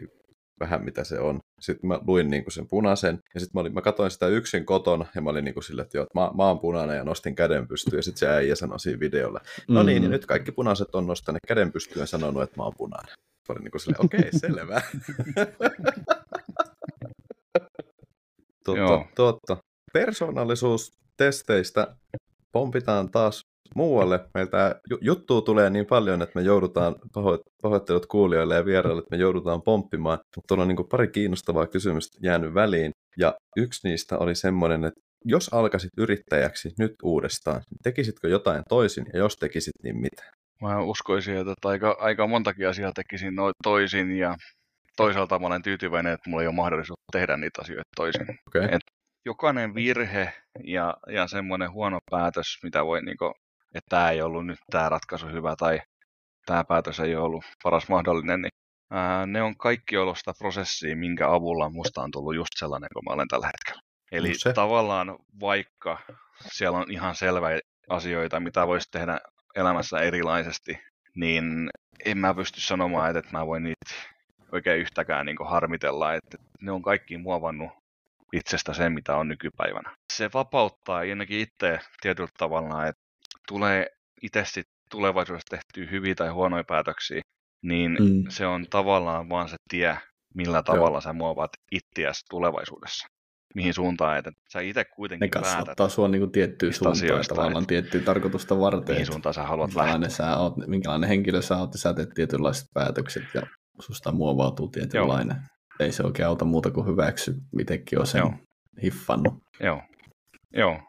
vähän 0.59 0.85
mitä 0.85 1.03
se 1.03 1.19
on. 1.19 1.39
Sitten 1.61 1.87
mä 1.87 1.99
luin 2.07 2.29
niinku 2.29 2.51
sen 2.51 2.67
punaisen, 2.67 3.19
ja 3.33 3.39
sitten 3.39 3.51
mä, 3.53 3.61
olin, 3.61 3.73
mä 3.73 3.81
katsoin 3.81 4.11
sitä 4.11 4.27
yksin 4.27 4.65
kotona, 4.65 5.05
ja 5.15 5.21
mä 5.21 5.29
olin 5.29 5.45
niinku 5.45 5.61
sille, 5.61 5.81
että 5.81 5.97
joo, 5.97 6.07
mä, 6.15 6.31
mä 6.37 6.47
oon 6.47 6.59
punainen, 6.59 6.97
ja 6.97 7.03
nostin 7.03 7.35
käden 7.35 7.67
pystyyn, 7.67 7.97
ja 7.97 8.03
sitten 8.03 8.19
se 8.19 8.27
äijä 8.27 8.55
sanoi 8.55 8.79
siinä 8.79 8.99
videolla, 8.99 9.41
no 9.67 9.83
niin, 9.83 10.03
mm. 10.03 10.09
nyt 10.09 10.25
kaikki 10.25 10.51
punaiset 10.51 10.95
on 10.95 11.07
nostaneet 11.07 11.45
käden 11.47 11.71
pystyyn 11.71 12.01
ja 12.01 12.05
sanonut, 12.05 12.43
että 12.43 12.57
mä 12.57 12.63
oon 12.63 12.73
punainen. 12.77 13.13
Mä 13.49 13.53
olin 13.53 13.63
niinku 13.63 13.79
silleen, 13.79 14.05
okei, 14.05 14.19
okay, 14.19 14.39
selvä. 14.45 14.81
totta, 18.65 19.05
totta. 19.15 19.57
Persoonallisuustesteistä 19.93 21.95
pompitaan 22.51 23.11
taas 23.11 23.41
muualle. 23.75 24.19
Meiltä 24.33 24.81
juttua 25.01 25.41
tulee 25.41 25.69
niin 25.69 25.85
paljon, 25.85 26.21
että 26.21 26.39
me 26.39 26.45
joudutaan, 26.45 26.95
pahoittelut 27.61 28.05
kuulijoille 28.05 28.55
ja 28.55 28.65
vieraille, 28.65 28.99
että 28.99 29.15
me 29.15 29.21
joudutaan 29.21 29.61
pomppimaan. 29.61 30.19
Mutta 30.35 30.47
tuolla 30.47 30.61
on 30.61 30.67
niin 30.67 30.87
pari 30.91 31.07
kiinnostavaa 31.07 31.67
kysymystä 31.67 32.17
jäänyt 32.23 32.53
väliin. 32.53 32.91
Ja 33.17 33.33
yksi 33.57 33.87
niistä 33.87 34.17
oli 34.17 34.35
semmoinen, 34.35 34.85
että 34.85 34.99
jos 35.25 35.53
alkaisit 35.53 35.91
yrittäjäksi 35.97 36.69
nyt 36.79 36.95
uudestaan, 37.03 37.55
niin 37.55 37.79
tekisitkö 37.83 38.27
jotain 38.27 38.63
toisin 38.69 39.05
ja 39.13 39.19
jos 39.19 39.35
tekisit, 39.35 39.73
niin 39.83 40.01
mitä? 40.01 40.23
Mä 40.61 40.81
uskoisin, 40.81 41.37
että 41.37 41.53
aika, 41.65 41.97
aika 41.99 42.27
montakin 42.27 42.67
asiaa 42.69 42.91
tekisin 42.95 43.35
noin 43.35 43.53
toisin 43.63 44.17
ja 44.17 44.35
toisaalta 44.97 45.39
mä 45.39 45.47
olen 45.47 45.61
tyytyväinen, 45.61 46.13
että 46.13 46.29
mulla 46.29 46.43
ei 46.43 46.47
ole 46.47 46.55
mahdollisuutta 46.55 47.11
tehdä 47.11 47.37
niitä 47.37 47.61
asioita 47.61 47.89
toisin. 47.95 48.27
Okay. 48.47 48.63
Et 48.63 48.81
jokainen 49.25 49.75
virhe 49.75 50.33
ja, 50.63 50.93
ja 51.07 51.27
semmoinen 51.27 51.71
huono 51.71 51.99
päätös, 52.11 52.45
mitä 52.63 52.85
voi 52.85 53.01
niinku 53.01 53.33
että 53.75 53.89
tämä 53.89 54.09
ei 54.09 54.21
ollut 54.21 54.45
nyt 54.45 54.59
tämä 54.71 54.89
ratkaisu 54.89 55.27
hyvä 55.27 55.55
tai 55.55 55.79
tämä 56.45 56.63
päätös 56.63 56.99
ei 56.99 57.15
ollut 57.15 57.45
paras 57.63 57.89
mahdollinen, 57.89 58.41
niin 58.41 58.51
ää, 58.91 59.25
ne 59.25 59.41
on 59.41 59.57
kaikki 59.57 59.97
ollut 59.97 60.17
sitä 60.17 60.33
prosessia, 60.39 60.95
minkä 60.95 61.31
avulla 61.31 61.69
musta 61.69 62.01
on 62.01 62.11
tullut 62.11 62.35
just 62.35 62.51
sellainen 62.55 62.89
kuin 62.93 63.03
mä 63.09 63.13
olen 63.13 63.27
tällä 63.27 63.47
hetkellä. 63.47 63.81
Eli 64.11 64.29
no 64.29 64.35
se. 64.37 64.53
tavallaan 64.53 65.17
vaikka 65.39 65.97
siellä 66.51 66.77
on 66.77 66.91
ihan 66.91 67.15
selvä 67.15 67.47
asioita, 67.89 68.39
mitä 68.39 68.67
voisi 68.67 68.91
tehdä 68.91 69.19
elämässä 69.55 69.99
erilaisesti, 69.99 70.81
niin 71.15 71.69
en 72.05 72.17
mä 72.17 72.33
pysty 72.33 72.61
sanomaan, 72.61 73.17
että 73.17 73.31
mä 73.31 73.47
voin 73.47 73.63
niitä 73.63 73.95
oikein 74.51 74.79
yhtäkään 74.79 75.25
niin 75.25 75.37
harmitella, 75.45 76.13
että 76.13 76.37
ne 76.61 76.71
on 76.71 76.81
kaikki 76.81 77.17
muovannut 77.17 77.71
itsestä 78.33 78.73
sen, 78.73 78.93
mitä 78.93 79.15
on 79.15 79.27
nykypäivänä. 79.27 79.95
Se 80.13 80.29
vapauttaa 80.33 80.97
ainakin 80.97 81.39
itse 81.39 81.79
tietyllä 82.01 82.29
tavalla, 82.37 82.87
että 82.87 83.04
tulee 83.47 83.87
itse 84.21 84.43
tulevaisuudessa 84.91 85.57
tehtyä 85.57 85.91
hyviä 85.91 86.15
tai 86.15 86.29
huonoja 86.29 86.63
päätöksiä, 86.63 87.21
niin 87.61 87.97
mm. 87.99 88.23
se 88.29 88.47
on 88.47 88.65
tavallaan 88.69 89.29
vaan 89.29 89.49
se 89.49 89.55
tie, 89.69 89.97
millä 90.33 90.63
tavalla 90.63 90.95
Joo. 90.95 91.01
sä 91.01 91.13
muovaat 91.13 91.51
itseäsi 91.71 92.21
tulevaisuudessa. 92.29 93.07
Mihin 93.55 93.73
suuntaan, 93.73 94.17
että 94.17 94.31
sä 94.53 94.59
itse 94.59 94.85
kuitenkin 94.85 95.29
ne 95.35 95.41
päätät. 95.41 95.79
Ne 95.79 95.89
sua 95.89 96.07
niin 96.07 96.31
tiettyyn 96.31 96.73
suuntaan, 96.73 97.25
tavallaan 97.27 97.67
tiettyä 97.67 98.01
tarkoitusta 98.01 98.59
varten. 98.59 98.95
Mihin 98.95 99.05
suuntaan 99.05 99.33
sä 99.33 99.43
haluat 99.43 99.69
minkälainen 99.69 100.01
lähteä. 100.01 100.17
Sä 100.17 100.37
oot, 100.37 100.53
minkälainen 100.67 101.09
henkilö 101.09 101.41
sä 101.41 101.57
oot, 101.57 101.73
ja 101.73 101.79
sä 101.79 101.93
teet 101.93 102.09
tietynlaiset 102.15 102.67
päätökset, 102.73 103.23
ja 103.33 103.41
susta 103.79 104.11
muovautuu 104.11 104.67
tietynlainen. 104.67 105.37
Joo. 105.37 105.47
ei 105.79 105.91
se 105.91 106.03
oikein 106.03 106.27
auta 106.27 106.45
muuta 106.45 106.71
kuin 106.71 106.87
hyväksy, 106.87 107.33
mitenkin 107.55 107.99
on 107.99 108.07
sen 108.07 108.19
Joo. 108.19 108.33
hiffannut. 108.83 109.33
Joo. 109.59 109.81
Joo. 110.53 110.79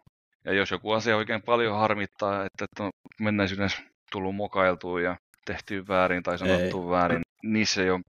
Ja 0.47 0.53
jos 0.53 0.71
joku 0.71 0.93
asia 0.93 1.17
oikein 1.17 1.43
paljon 1.43 1.79
harmittaa, 1.79 2.45
että, 2.45 2.67
on 2.81 2.91
menneisyydessä 3.21 3.83
tullut 4.13 4.37
mokailtua 4.37 5.01
ja 5.01 5.17
tehty 5.47 5.89
väärin 5.89 6.23
tai 6.23 6.39
sanottu 6.39 6.83
Ei. 6.85 6.91
väärin, 6.91 7.23
niin 7.43 7.67
se 7.67 7.83
ei 7.83 7.91
ole 7.91 8.01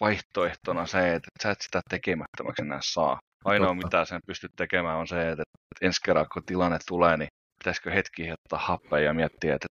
vaihtoehtona 0.00 0.86
se, 0.86 1.14
että 1.14 1.28
sä 1.42 1.50
et 1.50 1.60
sitä 1.60 1.80
tekemättömäksi 1.90 2.62
enää 2.62 2.78
saa. 2.82 3.18
Ainoa 3.44 3.68
Totta. 3.68 3.86
mitä 3.86 4.04
sen 4.04 4.20
pystyt 4.26 4.50
tekemään 4.56 4.98
on 4.98 5.06
se, 5.08 5.30
että 5.30 5.42
ensi 5.80 6.00
kerran 6.04 6.26
kun 6.32 6.42
tilanne 6.46 6.78
tulee, 6.88 7.16
niin 7.16 7.28
pitäisikö 7.64 7.90
hetki 7.90 8.30
ottaa 8.32 8.66
happea 8.66 8.98
ja 8.98 9.14
miettiä, 9.14 9.54
että 9.54 9.66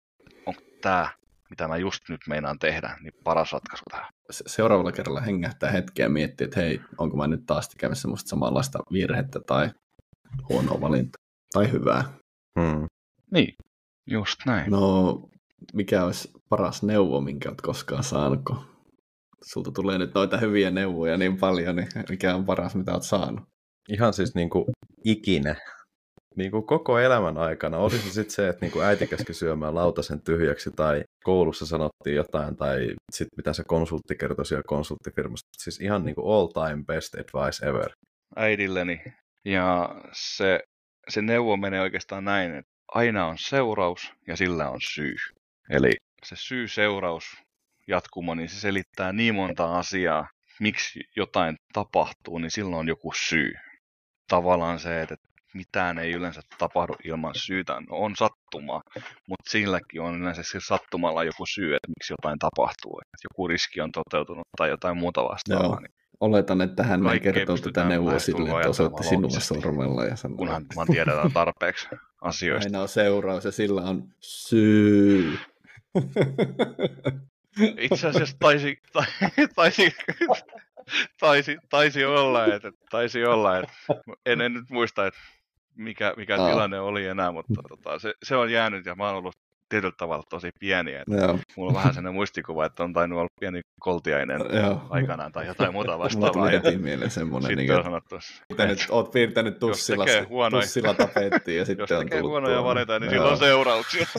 onko 0.45 0.61
tämä, 0.81 1.09
mitä 1.49 1.67
mä 1.67 1.77
just 1.77 2.01
nyt 2.09 2.21
meinaan 2.27 2.59
tehdä, 2.59 2.97
niin 3.01 3.13
paras 3.23 3.51
ratkaisu 3.53 3.83
tähän. 3.91 4.07
Se- 4.31 4.43
Seuraavalla 4.47 4.91
kerralla 4.91 5.21
hengähtää 5.21 5.71
hetkeä 5.71 6.05
ja 6.05 6.09
miettiä, 6.09 6.45
että 6.45 6.59
hei, 6.59 6.81
onko 6.97 7.17
mä 7.17 7.27
nyt 7.27 7.45
taas 7.45 7.69
tekemässä 7.69 8.01
semmoista 8.01 8.29
samanlaista 8.29 8.79
virhettä 8.93 9.39
tai 9.47 9.69
huonoa 10.49 10.81
valintaa 10.81 11.26
tai 11.53 11.71
hyvää. 11.71 12.03
Hmm. 12.59 12.85
Niin, 13.31 13.53
just 14.07 14.39
näin. 14.45 14.71
No, 14.71 15.21
mikä 15.73 16.03
olisi 16.03 16.31
paras 16.49 16.83
neuvo, 16.83 17.21
minkä 17.21 17.49
olet 17.49 17.61
koskaan 17.61 18.03
saanut, 18.03 18.39
kun 18.47 18.57
sulta 19.43 19.71
tulee 19.71 19.97
nyt 19.97 20.13
noita 20.13 20.37
hyviä 20.37 20.71
neuvoja 20.71 21.17
niin 21.17 21.37
paljon, 21.37 21.75
niin 21.75 21.87
mikä 22.09 22.35
on 22.35 22.45
paras, 22.45 22.75
mitä 22.75 22.91
olet 22.91 23.03
saanut? 23.03 23.43
Ihan 23.89 24.13
siis 24.13 24.35
niin 24.35 24.49
kuin 24.49 24.65
ikinä. 25.03 25.55
Niin 26.35 26.51
kuin 26.51 26.65
koko 26.65 26.99
elämän 26.99 27.37
aikana. 27.37 27.77
Oli 27.77 27.97
se 27.97 28.11
sitten 28.11 28.35
se, 28.35 28.47
että 28.47 28.65
niin 28.65 28.71
kuin 28.71 28.85
äiti 28.85 29.07
käski 29.07 29.33
syömään 29.33 29.75
lautasen 29.75 30.21
tyhjäksi 30.21 30.71
tai 30.71 31.03
koulussa 31.23 31.65
sanottiin 31.65 32.15
jotain 32.15 32.55
tai 32.57 32.87
sitten 33.11 33.37
mitä 33.37 33.53
se 33.53 33.63
konsultti 33.67 34.15
kertoi 34.15 34.45
siellä 34.45 34.63
konsulttifirmasta. 34.67 35.49
Siis 35.57 35.81
ihan 35.81 36.05
niin 36.05 36.15
kuin 36.15 36.33
all 36.33 36.47
time 36.47 36.83
best 36.87 37.15
advice 37.15 37.65
ever. 37.65 37.89
äidilleni. 38.35 39.01
Ja 39.45 39.95
se, 40.13 40.59
se 41.09 41.21
neuvo 41.21 41.57
menee 41.57 41.81
oikeastaan 41.81 42.25
näin, 42.25 42.55
että 42.55 42.71
aina 42.87 43.27
on 43.27 43.37
seuraus 43.37 44.13
ja 44.27 44.37
sillä 44.37 44.69
on 44.69 44.79
syy. 44.93 45.15
Eli 45.69 45.91
se 46.25 46.35
syy-seuraus 46.35 47.23
jatkuma, 47.87 48.35
niin 48.35 48.49
se 48.49 48.59
selittää 48.59 49.13
niin 49.13 49.35
monta 49.35 49.77
asiaa, 49.77 50.27
miksi 50.59 50.99
jotain 51.15 51.55
tapahtuu, 51.73 52.37
niin 52.37 52.51
silloin 52.51 52.79
on 52.79 52.87
joku 52.87 53.11
syy. 53.15 53.53
Tavallaan 54.27 54.79
se, 54.79 55.01
että 55.01 55.15
mitään 55.53 55.99
ei 55.99 56.11
yleensä 56.11 56.41
tapahdu 56.57 56.93
ilman 57.03 57.35
syytä. 57.35 57.73
No, 57.73 57.97
on 57.97 58.15
sattumaa, 58.15 58.81
mutta 59.27 59.49
silläkin 59.49 60.01
on 60.01 60.21
yleensä 60.21 60.43
se 60.43 60.59
sattumalla 60.67 61.23
joku 61.23 61.45
syy, 61.45 61.75
että 61.75 61.87
miksi 61.87 62.13
jotain 62.13 62.39
tapahtuu. 62.39 62.99
Että 62.99 63.27
joku 63.31 63.47
riski 63.47 63.81
on 63.81 63.91
toteutunut 63.91 64.47
tai 64.57 64.69
jotain 64.69 64.97
muuta 64.97 65.23
vastaavaa. 65.23 65.65
Joo. 65.65 65.79
Niin 65.79 65.93
Oletan, 66.19 66.61
että 66.61 66.83
hän 66.83 67.07
ei 67.07 67.19
kertoo 67.19 67.57
tätä 67.57 67.83
neuvoa 67.83 68.19
sille, 68.19 68.49
että 68.49 68.69
osoitti 68.69 69.03
sinua 69.03 69.29
sormella 69.29 70.05
ja 70.05 70.15
sanoo, 70.15 70.37
kunhan 70.37 70.65
vaan 70.75 70.87
tiedetään 70.87 71.31
tarpeeksi 71.31 71.87
asioista. 72.21 72.67
aina 72.67 72.81
on 72.81 72.87
seuraus 72.87 73.45
ja 73.45 73.51
sillä 73.51 73.81
on 73.81 74.03
syy. 74.19 75.37
Itse 77.79 78.07
asiassa 78.07 78.35
taisi, 78.39 78.77
tai, 78.93 79.05
taisi, 79.55 79.95
taisi, 81.19 81.57
taisi 81.69 82.05
olla, 82.05 82.45
että, 82.45 82.71
taisi 82.89 83.25
olla, 83.25 83.57
että 83.57 83.73
en, 84.25 84.41
en 84.41 84.53
nyt 84.53 84.69
muista, 84.69 85.07
että 85.07 85.19
mikä, 85.75 86.13
mikä 86.17 86.41
Aa. 86.41 86.49
tilanne 86.49 86.79
oli 86.79 87.05
enää, 87.05 87.31
mutta 87.31 87.61
tota, 87.69 87.99
se, 87.99 88.13
se, 88.23 88.35
on 88.35 88.51
jäänyt 88.51 88.85
ja 88.85 88.95
mä 88.95 89.05
oon 89.05 89.15
ollut 89.15 89.35
tietyllä 89.69 89.93
tavalla 89.97 90.23
tosi 90.29 90.49
pieni. 90.59 90.93
Että 90.93 91.15
Joo, 91.15 91.39
mulla 91.57 91.69
on 91.69 91.75
vähän 91.75 91.93
sellainen 91.93 92.13
muistikuva, 92.13 92.65
että 92.65 92.83
on 92.83 92.93
tainnut 92.93 93.19
olla 93.19 93.29
pieni 93.39 93.61
koltiainen 93.79 94.41
joo. 94.53 94.81
aikanaan 94.89 95.31
tai 95.31 95.47
jotain 95.47 95.73
muuta 95.73 95.91
Mulla 95.91 96.03
vastaavaa. 96.03 96.31
tuli 96.31 96.53
Ja 96.53 96.61
heti 96.63 96.77
mieleen 96.77 97.11
semmoinen, 97.11 97.47
sitten 97.47 97.57
niin, 97.65 97.71
on 97.71 97.77
että 97.77 97.89
sanottu, 97.89 98.15
piirtänyt, 98.47 98.85
oot 98.89 99.11
piirtänyt 99.11 99.59
tussilla, 99.59 100.05
tekee 100.05 100.21
huonoja- 100.23 100.61
tussilla 100.63 100.93
tapettiin 100.93 101.55
ja 101.55 101.59
jos 101.61 101.67
sitten 101.67 101.97
on 101.97 102.03
tekee 102.03 102.19
tullut 102.19 102.31
huonoja 102.31 102.55
tuonne. 102.55 102.69
valintoja, 102.69 102.99
niin 102.99 103.13
Joo. 103.13 103.23
sillä 103.23 103.31
on 103.31 103.37
seurauksia. 103.37 104.07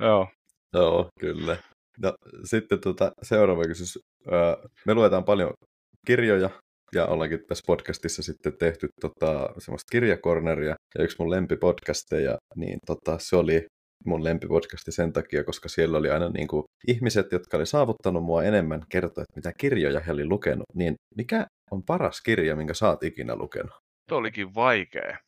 Joo. 0.00 0.28
Joo, 0.74 1.08
kyllä. 1.20 1.56
No, 2.02 2.14
sitten 2.44 2.80
tota, 2.80 3.12
seuraava 3.22 3.62
kysymys. 3.64 3.98
Me 4.86 4.94
luetaan 4.94 5.24
paljon 5.24 5.50
kirjoja 6.06 6.50
ja 6.94 7.06
ollaankin 7.06 7.46
tässä 7.48 7.64
podcastissa 7.66 8.22
sitten 8.22 8.58
tehty 8.58 8.88
tota, 9.00 9.50
semmoista 9.58 9.90
kirjakorneria. 9.92 10.74
Ja 10.98 11.04
yksi 11.04 11.16
mun 11.18 11.30
lempipodcasteja, 11.30 12.38
niin 12.56 12.78
tota, 12.86 13.18
se 13.18 13.36
oli 13.36 13.66
mun 14.04 14.24
lempipodcasti 14.24 14.92
sen 14.92 15.12
takia, 15.12 15.44
koska 15.44 15.68
siellä 15.68 15.98
oli 15.98 16.10
aina 16.10 16.28
niin 16.28 16.48
kuin 16.48 16.64
ihmiset, 16.88 17.32
jotka 17.32 17.56
oli 17.56 17.66
saavuttanut 17.66 18.24
mua 18.24 18.44
enemmän 18.44 18.82
kertoa, 18.88 19.22
että 19.22 19.36
mitä 19.36 19.52
kirjoja 19.58 20.00
he 20.00 20.12
oli 20.12 20.24
lukenut. 20.24 20.66
Niin 20.74 20.94
mikä 21.16 21.46
on 21.70 21.82
paras 21.82 22.20
kirja, 22.20 22.56
minkä 22.56 22.74
sä 22.74 22.88
oot 22.88 23.02
ikinä 23.02 23.36
lukenut? 23.36 23.72
Tuo 24.08 24.18
olikin 24.18 24.54
vaikea. 24.54 25.18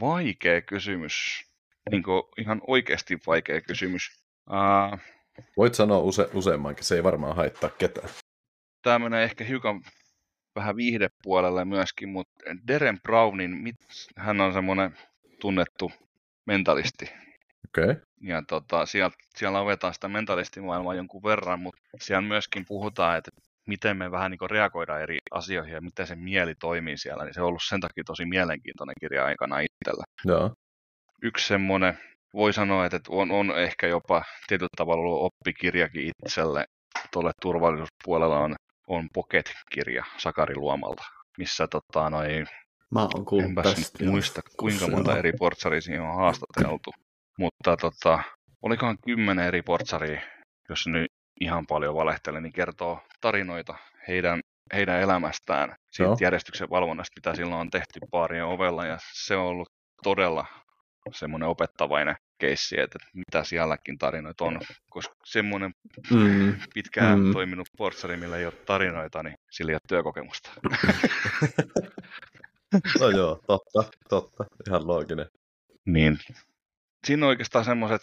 Vaikea 0.00 0.62
kysymys. 0.62 1.44
Niin 1.90 2.02
kuin 2.02 2.22
ihan 2.38 2.60
oikeasti 2.66 3.18
vaikea 3.26 3.60
kysymys. 3.60 4.02
Uh, 4.50 4.98
Voit 5.56 5.74
sanoa 5.74 5.98
use, 5.98 6.28
useammankin, 6.34 6.84
se 6.84 6.94
ei 6.94 7.04
varmaan 7.04 7.36
haittaa 7.36 7.70
ketään. 7.70 8.08
Tämä 8.82 8.98
menee 8.98 9.24
ehkä 9.24 9.44
hiukan 9.44 9.80
vähän 10.56 10.76
viihdepuolelle 10.76 11.64
myöskin, 11.64 12.08
mutta 12.08 12.44
Deren 12.68 13.00
Brownin, 13.02 13.50
mit- 13.50 13.76
hän 14.16 14.40
on 14.40 14.52
semmoinen 14.52 14.98
tunnettu 15.40 15.92
mentalisti. 16.46 17.04
Okei. 17.68 17.84
Okay. 17.84 17.96
Ja 18.20 18.42
tota, 18.48 18.86
siellä, 18.86 19.10
siellä 19.36 19.58
avetaan 19.58 19.94
sitä 19.94 20.08
mentalistimaailmaa 20.08 20.94
jonkun 20.94 21.22
verran, 21.22 21.60
mutta 21.60 21.80
siellä 22.00 22.28
myöskin 22.28 22.64
puhutaan, 22.68 23.18
että 23.18 23.30
miten 23.66 23.96
me 23.96 24.10
vähän 24.10 24.30
niin 24.30 24.50
reagoidaan 24.50 25.02
eri 25.02 25.18
asioihin 25.30 25.74
ja 25.74 25.80
miten 25.80 26.06
se 26.06 26.14
mieli 26.14 26.54
toimii 26.54 26.98
siellä. 26.98 27.24
Niin 27.24 27.34
se 27.34 27.40
on 27.40 27.46
ollut 27.46 27.62
sen 27.68 27.80
takia 27.80 28.04
tosi 28.06 28.24
mielenkiintoinen 28.24 28.94
kirja 29.00 29.24
aikana 29.24 29.56
itsellä. 29.60 30.04
Joo. 30.24 30.50
yksi 31.22 31.46
semmoinen, 31.46 31.98
voi 32.34 32.52
sanoa, 32.52 32.86
että 32.86 33.00
on, 33.08 33.30
on 33.30 33.58
ehkä 33.58 33.86
jopa 33.86 34.22
tietyllä 34.46 34.68
tavalla 34.76 35.02
ollut 35.02 35.22
oppikirjakin 35.22 36.12
itselle. 36.24 36.64
Tuolle 37.12 37.30
turvallisuuspuolella 37.42 38.38
on, 38.38 38.54
on 38.86 39.08
Pocket-kirja 39.14 40.04
Sakari 40.18 40.56
Luomalta, 40.56 41.04
missä 41.38 41.66
tota, 41.66 42.10
noi, 42.10 42.44
Mä 42.90 43.00
oon 43.00 43.24
kuullut 43.24 43.48
enpäs 43.48 43.74
tästä. 43.74 43.98
nyt 44.00 44.10
muista 44.10 44.40
kuinka 44.56 44.88
monta 44.88 45.18
eri 45.18 45.32
portsaria 45.32 45.80
siinä 45.80 46.10
on 46.10 46.16
haastateltu. 46.16 46.92
Mutta 47.38 47.76
tota, 47.76 48.22
olikohan 48.62 48.98
kymmenen 49.06 49.46
eri 49.46 49.62
portsaria, 49.62 50.20
jos 50.68 50.86
nyt 50.86 51.12
ihan 51.40 51.66
paljon 51.66 51.94
valehtelen, 51.94 52.42
niin 52.42 52.52
kertoo 52.52 53.00
tarinoita 53.20 53.74
heidän, 54.08 54.40
heidän 54.74 55.00
elämästään, 55.00 55.76
siitä 55.90 56.08
Joo. 56.08 56.16
järjestyksen 56.20 56.70
valvonnasta, 56.70 57.12
mitä 57.16 57.34
silloin 57.36 57.60
on 57.60 57.70
tehty 57.70 58.00
baarien 58.10 58.44
ovella, 58.44 58.86
ja 58.86 58.98
se 59.12 59.36
on 59.36 59.46
ollut 59.46 59.68
todella 60.02 60.46
semmoinen 61.12 61.48
opettavainen 61.48 62.16
keissi, 62.38 62.80
että 62.80 62.98
mitä 63.14 63.44
sielläkin 63.44 63.98
tarinoita 63.98 64.44
on, 64.44 64.60
koska 64.90 65.14
semmoinen 65.24 65.72
Mm, 66.10 66.54
pitkään 66.74 67.20
Mm. 67.20 67.32
toiminut 67.32 67.68
portsari, 67.76 68.16
millä 68.16 68.36
ei 68.36 68.44
ole 68.44 68.52
tarinoita, 68.66 69.22
niin 69.22 69.34
sillä 69.50 69.70
ei 69.70 69.74
ole 69.74 69.80
työkokemusta. 69.88 70.50
No 73.00 73.08
joo, 73.10 73.40
totta, 73.46 73.84
totta. 74.08 74.44
Ihan 74.68 74.86
looginen. 74.86 75.26
Niin. 75.86 76.18
Siinä 77.06 77.26
on 77.26 77.28
oikeastaan 77.28 77.64
semmoiset, 77.64 78.02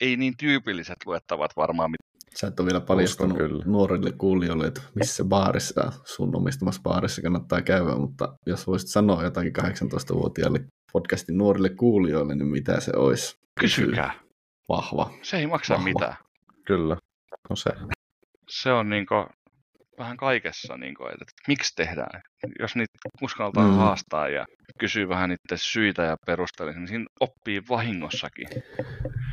ei 0.00 0.16
niin 0.16 0.36
tyypilliset 0.36 0.96
luettavat 1.06 1.56
varmaan, 1.56 1.90
mit- 1.90 2.00
sä 2.36 2.46
et 2.46 2.60
ole 2.60 2.66
vielä 2.66 2.80
paljastanut 2.80 3.36
kyllä. 3.38 3.64
nuorille 3.66 4.12
kuulijoille, 4.12 4.66
että 4.66 4.80
missä 4.94 5.24
baarissa 5.24 5.92
sun 6.04 6.36
omistamassa 6.36 6.82
baarissa 6.82 7.22
kannattaa 7.22 7.62
käydä, 7.62 7.94
mutta 7.96 8.34
jos 8.46 8.66
voisit 8.66 8.88
sanoa 8.88 9.22
jotakin 9.22 9.52
18-vuotiaille 9.58 10.64
podcastin 10.92 11.38
nuorille 11.38 11.68
kuulijoille, 11.68 12.34
niin 12.34 12.46
mitä 12.48 12.80
se 12.80 12.92
olisi? 12.96 13.38
Kysykää. 13.60 14.12
Vahva. 14.68 15.10
Se 15.22 15.36
ei 15.36 15.46
maksa 15.46 15.74
Vahva. 15.74 15.84
mitään. 15.84 16.16
Kyllä. 16.66 16.96
No 17.50 17.56
se. 17.56 17.70
Se 18.48 18.72
on 18.72 18.88
niinku 18.90 19.14
vähän 19.98 20.16
kaikessa, 20.16 20.76
niinku, 20.76 21.04
että 21.06 21.24
miksi 21.48 21.72
tehdään. 21.76 22.20
Jos 22.58 22.76
niitä 22.76 22.92
uskaltaa 23.22 23.66
Mm. 23.68 23.74
haastaa 23.74 24.28
ja 24.28 24.46
kysyy 24.78 25.08
vähän 25.08 25.28
niiden 25.30 25.58
syitä 25.58 26.02
ja 26.02 26.16
perusteellisia, 26.26 26.80
niin 26.80 26.88
siinä 26.88 27.04
oppii 27.20 27.62
vahingossakin. 27.68 28.48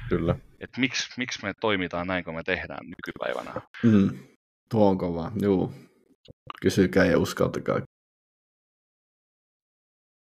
Kyllä. 0.10 0.36
Että 0.60 0.80
miksi, 0.80 1.10
miksi 1.18 1.40
me 1.44 1.54
toimitaan 1.62 2.08
näin, 2.08 2.24
kun 2.24 2.36
me 2.36 2.44
tehdään 2.44 2.80
nykypäivänä. 2.86 3.62
Mm. 3.84 4.20
Tuo 4.70 4.90
on 4.90 4.98
kova, 4.98 5.32
juu. 5.42 5.74
Kysykää 6.62 7.06
ja 7.06 7.20
uskaltakaa. 7.20 7.82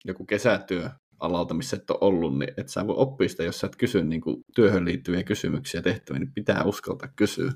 Joku 0.06 0.26
kesätyö 0.26 0.90
alalta, 1.22 1.54
missä 1.54 1.78
et 1.78 1.90
ole 1.90 1.98
ollut, 2.02 2.38
niin 2.40 2.54
et 2.58 2.70
sä 2.70 2.88
voi 2.88 2.96
oppia 2.98 3.30
sitä, 3.30 3.44
jos 3.44 3.60
sä 3.60 3.68
et 3.68 3.76
kysy 3.76 4.04
niin 4.04 4.22
kuin 4.22 4.38
työhön 4.56 4.86
liittyviä 4.86 5.24
kysymyksiä 5.24 5.82
tehtäviä, 5.82 6.20
niin 6.20 6.34
pitää 6.36 6.64
uskaltaa 6.64 7.10
kysyä. 7.16 7.52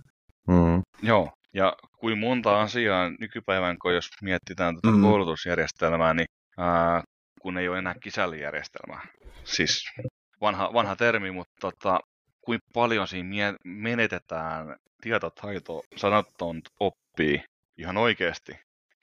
Mm. 0.47 0.81
Joo, 1.01 1.31
ja 1.53 1.75
kuin 1.99 2.17
monta 2.17 2.61
asiaa 2.61 3.09
nykypäivän, 3.19 3.77
kun 3.81 3.93
jos 3.93 4.09
mietitään 4.21 4.75
tätä 4.75 4.87
Mm. 4.87 4.95
mm. 4.97 5.01
koulutusjärjestelmää, 5.03 6.13
niin 6.13 6.27
ää, 6.57 7.03
kun 7.41 7.57
ei 7.57 7.69
ole 7.69 7.77
enää 7.77 7.95
kisällijärjestelmää. 8.03 9.01
Siis 9.43 9.83
vanha, 10.41 10.73
vanha 10.73 10.95
termi, 10.95 11.31
mutta 11.31 11.53
tota, 11.61 11.99
kuinka 12.41 12.65
paljon 12.73 13.07
siinä 13.07 13.29
mie- 13.29 13.55
menetetään 13.65 14.75
tietotaito, 15.01 15.81
sanatton 15.95 16.61
oppii 16.79 17.43
ihan 17.77 17.97
oikeasti, 17.97 18.53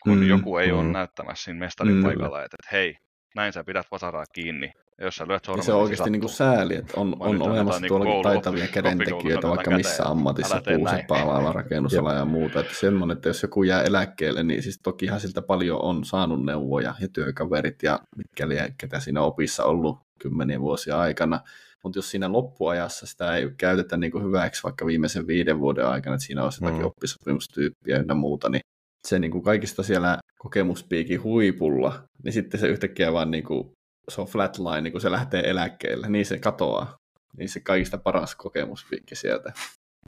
kun 0.03 0.19
Mm, 0.19 0.29
joku 0.29 0.57
ei 0.57 0.73
ole 0.73 0.83
mm. 0.83 0.93
näyttämässä 0.93 1.45
siinä 1.45 1.61
mestarin 1.61 2.03
paikalla, 2.03 2.45
että, 2.45 2.57
että 2.61 2.77
hei, 2.77 2.95
näin 3.35 3.53
sä 3.53 3.65
pidät 3.65 3.87
vasaraa 3.91 4.25
kiinni. 4.33 4.73
Ja 4.99 5.05
jos 5.05 5.17
sä 5.17 5.29
lyöt 5.29 5.45
sormen, 5.45 5.65
se 5.65 5.73
on 5.73 5.83
oikeasti 5.83 6.11
niin 6.11 6.21
kuin 6.21 6.31
sääli, 6.31 6.75
että 6.77 6.93
on, 7.01 7.17
on 7.21 7.43
olemassa 7.43 7.81
niinku 7.81 7.95
tuolla 7.95 8.05
koulu- 8.13 8.23
taitavia 8.23 8.69
kädentekijöitä 8.69 9.49
vaikka 9.49 9.71
annetaan 9.71 9.77
missä 9.77 9.97
käteen. 9.97 10.11
ammatissa, 10.11 10.63
puusepaalalla, 10.77 11.53
rakennusalalla 11.53 12.19
ja 12.19 12.25
muuta. 12.25 12.61
Että 12.61 12.75
semmoinen, 12.75 13.17
että 13.17 13.29
jos 13.29 13.43
joku 13.43 13.63
jää 13.63 13.83
eläkkeelle, 13.83 14.43
niin 14.43 14.63
siis 14.63 14.81
tokihan 14.83 15.21
siltä 15.21 15.43
paljon 15.43 15.83
on 15.83 16.05
saanut 16.05 16.45
neuvoja 16.45 16.95
ja 17.01 17.09
työkaverit 17.09 17.83
ja 17.83 18.01
mitkä 18.17 18.49
liian, 18.49 18.75
ketä 18.79 19.01
siinä 19.01 19.23
opissa 19.23 19.65
ollut 19.65 19.99
kymmenien 20.19 20.61
vuosia 20.61 20.99
aikana. 21.01 21.41
Mutta 21.85 21.99
jos 21.99 22.11
siinä 22.11 22.33
loppuajassa 22.33 23.07
sitä 23.07 23.37
ei 23.37 23.51
käytetä 23.57 23.97
niin 23.97 24.13
kuin 24.13 24.25
hyväksi 24.25 24.63
vaikka 24.63 24.87
viimeisen 24.87 25.27
viiden 25.27 25.59
vuoden 25.61 25.87
aikana, 25.87 26.15
että 26.15 26.27
siinä 26.27 26.45
olisi 26.45 26.65
jotakin 26.65 26.83
Mm. 26.83 26.87
oppisopimustyyppiä 26.87 27.99
ynnä 27.99 28.15
muuta, 28.15 28.49
niin 28.49 28.61
se 29.09 29.19
niin 29.19 29.31
kuin 29.31 29.45
kaikista 29.45 29.83
siellä 29.83 30.19
kokemuspiikin 30.39 31.23
huipulla, 31.23 32.03
niin 32.25 32.33
sitten 32.33 32.61
se 32.61 32.67
yhtäkkiä 32.69 33.13
vaan 33.13 33.31
niin 33.31 33.45
kuin, 33.45 33.71
se 34.09 34.21
on 34.21 34.27
flatline, 34.27 34.81
niin 34.81 34.93
kun 34.93 35.01
se 35.01 35.11
lähtee 35.11 35.51
eläkkeelle, 35.51 36.09
niin 36.09 36.27
se 36.27 36.39
katoaa. 36.39 36.97
Niin 37.37 37.49
se 37.49 37.61
kaikista 37.61 37.99
paras 37.99 38.35
kokemuspiikki 38.35 39.15
sieltä. 39.15 39.53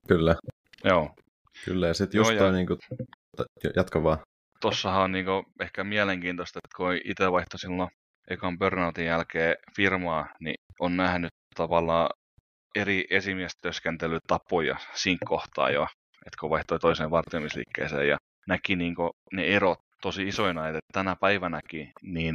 Kyllä, 0.08 0.36
Joo, 0.84 1.10
kyllä. 1.64 1.86
Ja 1.86 1.94
sitten 1.94 2.18
Joo, 2.18 2.30
just 2.30 2.40
ja- 2.42 2.52
niin 2.52 2.66
kuin, 2.66 2.78
jatka 3.76 4.02
vaan. 4.02 4.18
tossahan 4.60 5.02
on 5.02 5.12
niinku 5.12 5.44
ehkä 5.60 5.84
mielenkiintoista, 5.84 6.58
että 6.64 6.76
kun 6.76 6.94
itse 7.04 7.32
vaihtoi 7.32 7.58
silloin 7.58 7.88
ekan 8.28 8.58
burnoutin 8.58 9.06
jälkeen 9.06 9.56
firmaa, 9.76 10.26
niin 10.40 10.54
on 10.80 10.96
nähnyt 10.96 11.30
tavallaan 11.56 12.08
eri 12.76 13.04
esimiestyöskentelytapoja 13.10 14.76
siinä 14.94 15.18
kohtaa 15.28 15.70
jo, 15.70 15.82
että 16.26 16.36
kun 16.40 16.50
vaihtoi 16.50 16.78
toiseen 16.78 17.10
vartioimisliikkeeseen 17.10 18.08
ja 18.08 18.16
näki 18.48 18.76
niinku 18.76 19.10
ne 19.32 19.44
erot 19.44 19.78
tosi 20.02 20.28
isoina, 20.28 20.68
että 20.68 20.80
tänä 20.92 21.16
päivänäkin 21.16 21.92
niin 22.02 22.34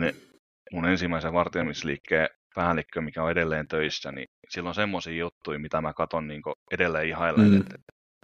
mun 0.71 0.85
ensimmäisen 0.85 1.33
vartioimisliikkeen 1.33 2.27
päällikkö, 2.55 3.01
mikä 3.01 3.23
on 3.23 3.31
edelleen 3.31 3.67
töissä, 3.67 4.11
niin 4.11 4.27
sillä 4.49 4.69
on 4.69 4.75
semmoisia 4.75 5.13
juttuja, 5.13 5.59
mitä 5.59 5.81
mä 5.81 5.93
katon 5.93 6.27
niinku 6.27 6.53
edelleen 6.71 7.07
ihailen, 7.07 7.49
Mm. 7.51 7.61
että 7.61 7.75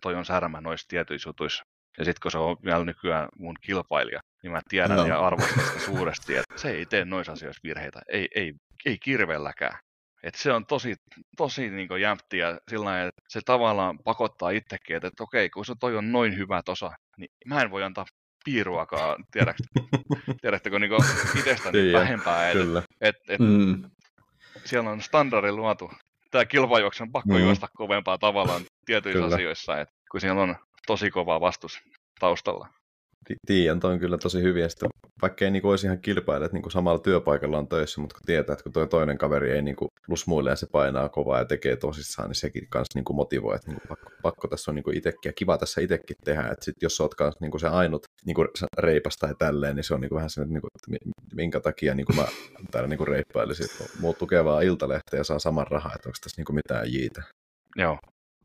toi 0.01 0.15
on 0.15 0.25
särmä 0.25 0.61
noissa 0.61 0.87
tietyissä 0.87 1.29
jutuissa. 1.29 1.63
Ja 1.97 2.05
sitten 2.05 2.19
kun 2.21 2.31
se 2.31 2.37
on 2.37 2.57
vielä 2.65 2.85
nykyään 2.85 3.29
mun 3.37 3.55
kilpailija, 3.61 4.19
niin 4.43 4.51
mä 4.51 4.61
tiedän 4.69 4.97
Joo. 4.97 5.07
ja 5.07 5.19
arvostan 5.19 5.63
sitä 5.65 5.79
suuresti, 5.79 6.35
että 6.35 6.53
se 6.57 6.71
ei 6.71 6.85
tee 6.85 7.05
noissa 7.05 7.31
asioissa 7.33 7.59
virheitä, 7.63 8.01
ei, 8.09 8.27
ei, 8.35 8.53
ei 8.85 8.97
kirvelläkään. 8.97 9.77
Et 10.25 10.35
se 10.35 10.53
on 10.53 10.65
tosi, 10.65 10.95
tosi 11.37 11.69
niin 11.69 12.01
jämptiä 12.01 12.57
sillä 12.69 12.85
lailla, 12.85 13.07
että 13.07 13.21
se 13.29 13.41
tavallaan 13.45 13.99
pakottaa 14.03 14.49
itsekin, 14.49 14.95
että, 14.95 15.07
että 15.07 15.23
okei, 15.23 15.49
kun 15.49 15.65
se 15.65 15.73
toi 15.79 15.97
on 15.97 16.11
noin 16.11 16.37
hyvä 16.37 16.61
tosa, 16.63 16.91
niin 17.17 17.29
mä 17.45 17.61
en 17.61 17.71
voi 17.71 17.83
antaa 17.83 18.05
piiruakaan, 18.45 19.25
tiedätkö, 19.31 19.63
tiedättekö 20.41 20.79
niin 20.79 20.91
itsestäni 21.39 21.71
Tiedän, 21.71 22.01
vähempää, 22.01 22.49
että 22.51 22.63
Kyllä. 22.63 22.83
et, 23.01 23.15
et, 23.29 23.39
Mm. 23.39 23.83
siellä 24.65 24.89
on 24.89 25.01
standardi 25.01 25.51
luotu. 25.51 25.91
Tämä 26.31 26.45
kilpajuoksu 26.45 27.03
on 27.03 27.11
pakko 27.11 27.33
Mm. 27.33 27.39
juosta 27.39 27.67
kovempaa 27.77 28.17
tavallaan 28.17 28.61
tietyissä 28.85 29.19
Kyllä. 29.21 29.35
asioissa, 29.35 29.79
että 29.81 29.95
kun 30.11 30.21
siellä 30.21 30.41
on 30.41 30.55
tosi 30.87 31.11
kova 31.11 31.41
vastus 31.41 31.79
taustalla. 32.19 32.67
Ti- 33.27 33.35
Tiedän, 33.47 33.79
on 33.83 33.99
kyllä 33.99 34.17
tosi 34.17 34.41
hyviä. 34.41 34.69
Sitten, 34.69 34.89
vaikka 35.21 35.45
ei 35.45 35.51
niinku 35.51 35.69
olisi 35.69 35.87
ihan 35.87 35.99
kilpaile, 36.01 36.45
että 36.45 36.55
niinku 36.55 36.69
samalla 36.69 36.99
työpaikalla 36.99 37.57
on 37.57 37.67
töissä, 37.67 38.01
mutta 38.01 38.13
kun 38.13 38.21
tietää, 38.25 38.53
että 38.53 38.63
kun 38.63 38.71
toi 38.71 38.87
toinen 38.87 39.17
kaveri 39.17 39.51
ei 39.51 39.61
niinku 39.61 39.87
lusmuille 40.07 40.49
ja 40.49 40.55
se 40.55 40.67
painaa 40.71 41.09
kovaa 41.09 41.39
ja 41.39 41.45
tekee 41.45 41.75
tosissaan, 41.75 42.29
niin 42.29 42.35
sekin 42.35 42.67
kanssa 42.69 42.97
niinku 42.99 43.13
motivoi, 43.13 43.55
että 43.55 43.67
niinku 43.71 43.87
pakko, 43.87 44.09
pakko, 44.21 44.47
tässä 44.47 44.71
on 44.71 44.75
niinku 44.75 44.91
itekin 44.91 45.29
ja 45.29 45.33
kiva 45.33 45.57
tässä 45.57 45.81
itsekin 45.81 46.15
tehdä. 46.25 46.41
Että 46.41 46.65
sit 46.65 46.75
jos 46.81 47.01
oot 47.01 47.15
kanssa 47.15 47.37
niinku 47.41 47.59
se 47.59 47.67
ainut 47.67 48.03
niinku 48.25 48.45
reipas 48.77 49.17
tai 49.17 49.35
tälleen, 49.39 49.75
niin 49.75 49.83
se 49.83 49.93
on 49.93 50.01
niinku 50.01 50.15
vähän 50.15 50.29
sellainen, 50.29 50.57
että, 50.57 50.67
niinku, 50.87 50.97
että 50.97 51.05
mi- 51.07 51.41
minkä 51.43 51.59
takia 51.59 51.95
niinku 51.95 52.13
mä 52.13 52.25
täällä 52.71 52.87
niinku 52.87 53.05
reippailisin, 53.05 53.65
että 53.65 53.83
muut 53.99 54.17
tukevaa 54.17 54.61
iltalehteä 54.61 55.19
ja 55.19 55.23
saa 55.23 55.39
saman 55.39 55.67
rahaa, 55.67 55.91
että 55.95 56.09
onko 56.09 56.17
tässä 56.23 56.39
niinku 56.39 56.53
mitään 56.53 56.93
jiitä. 56.93 57.23
Joo. 57.75 57.97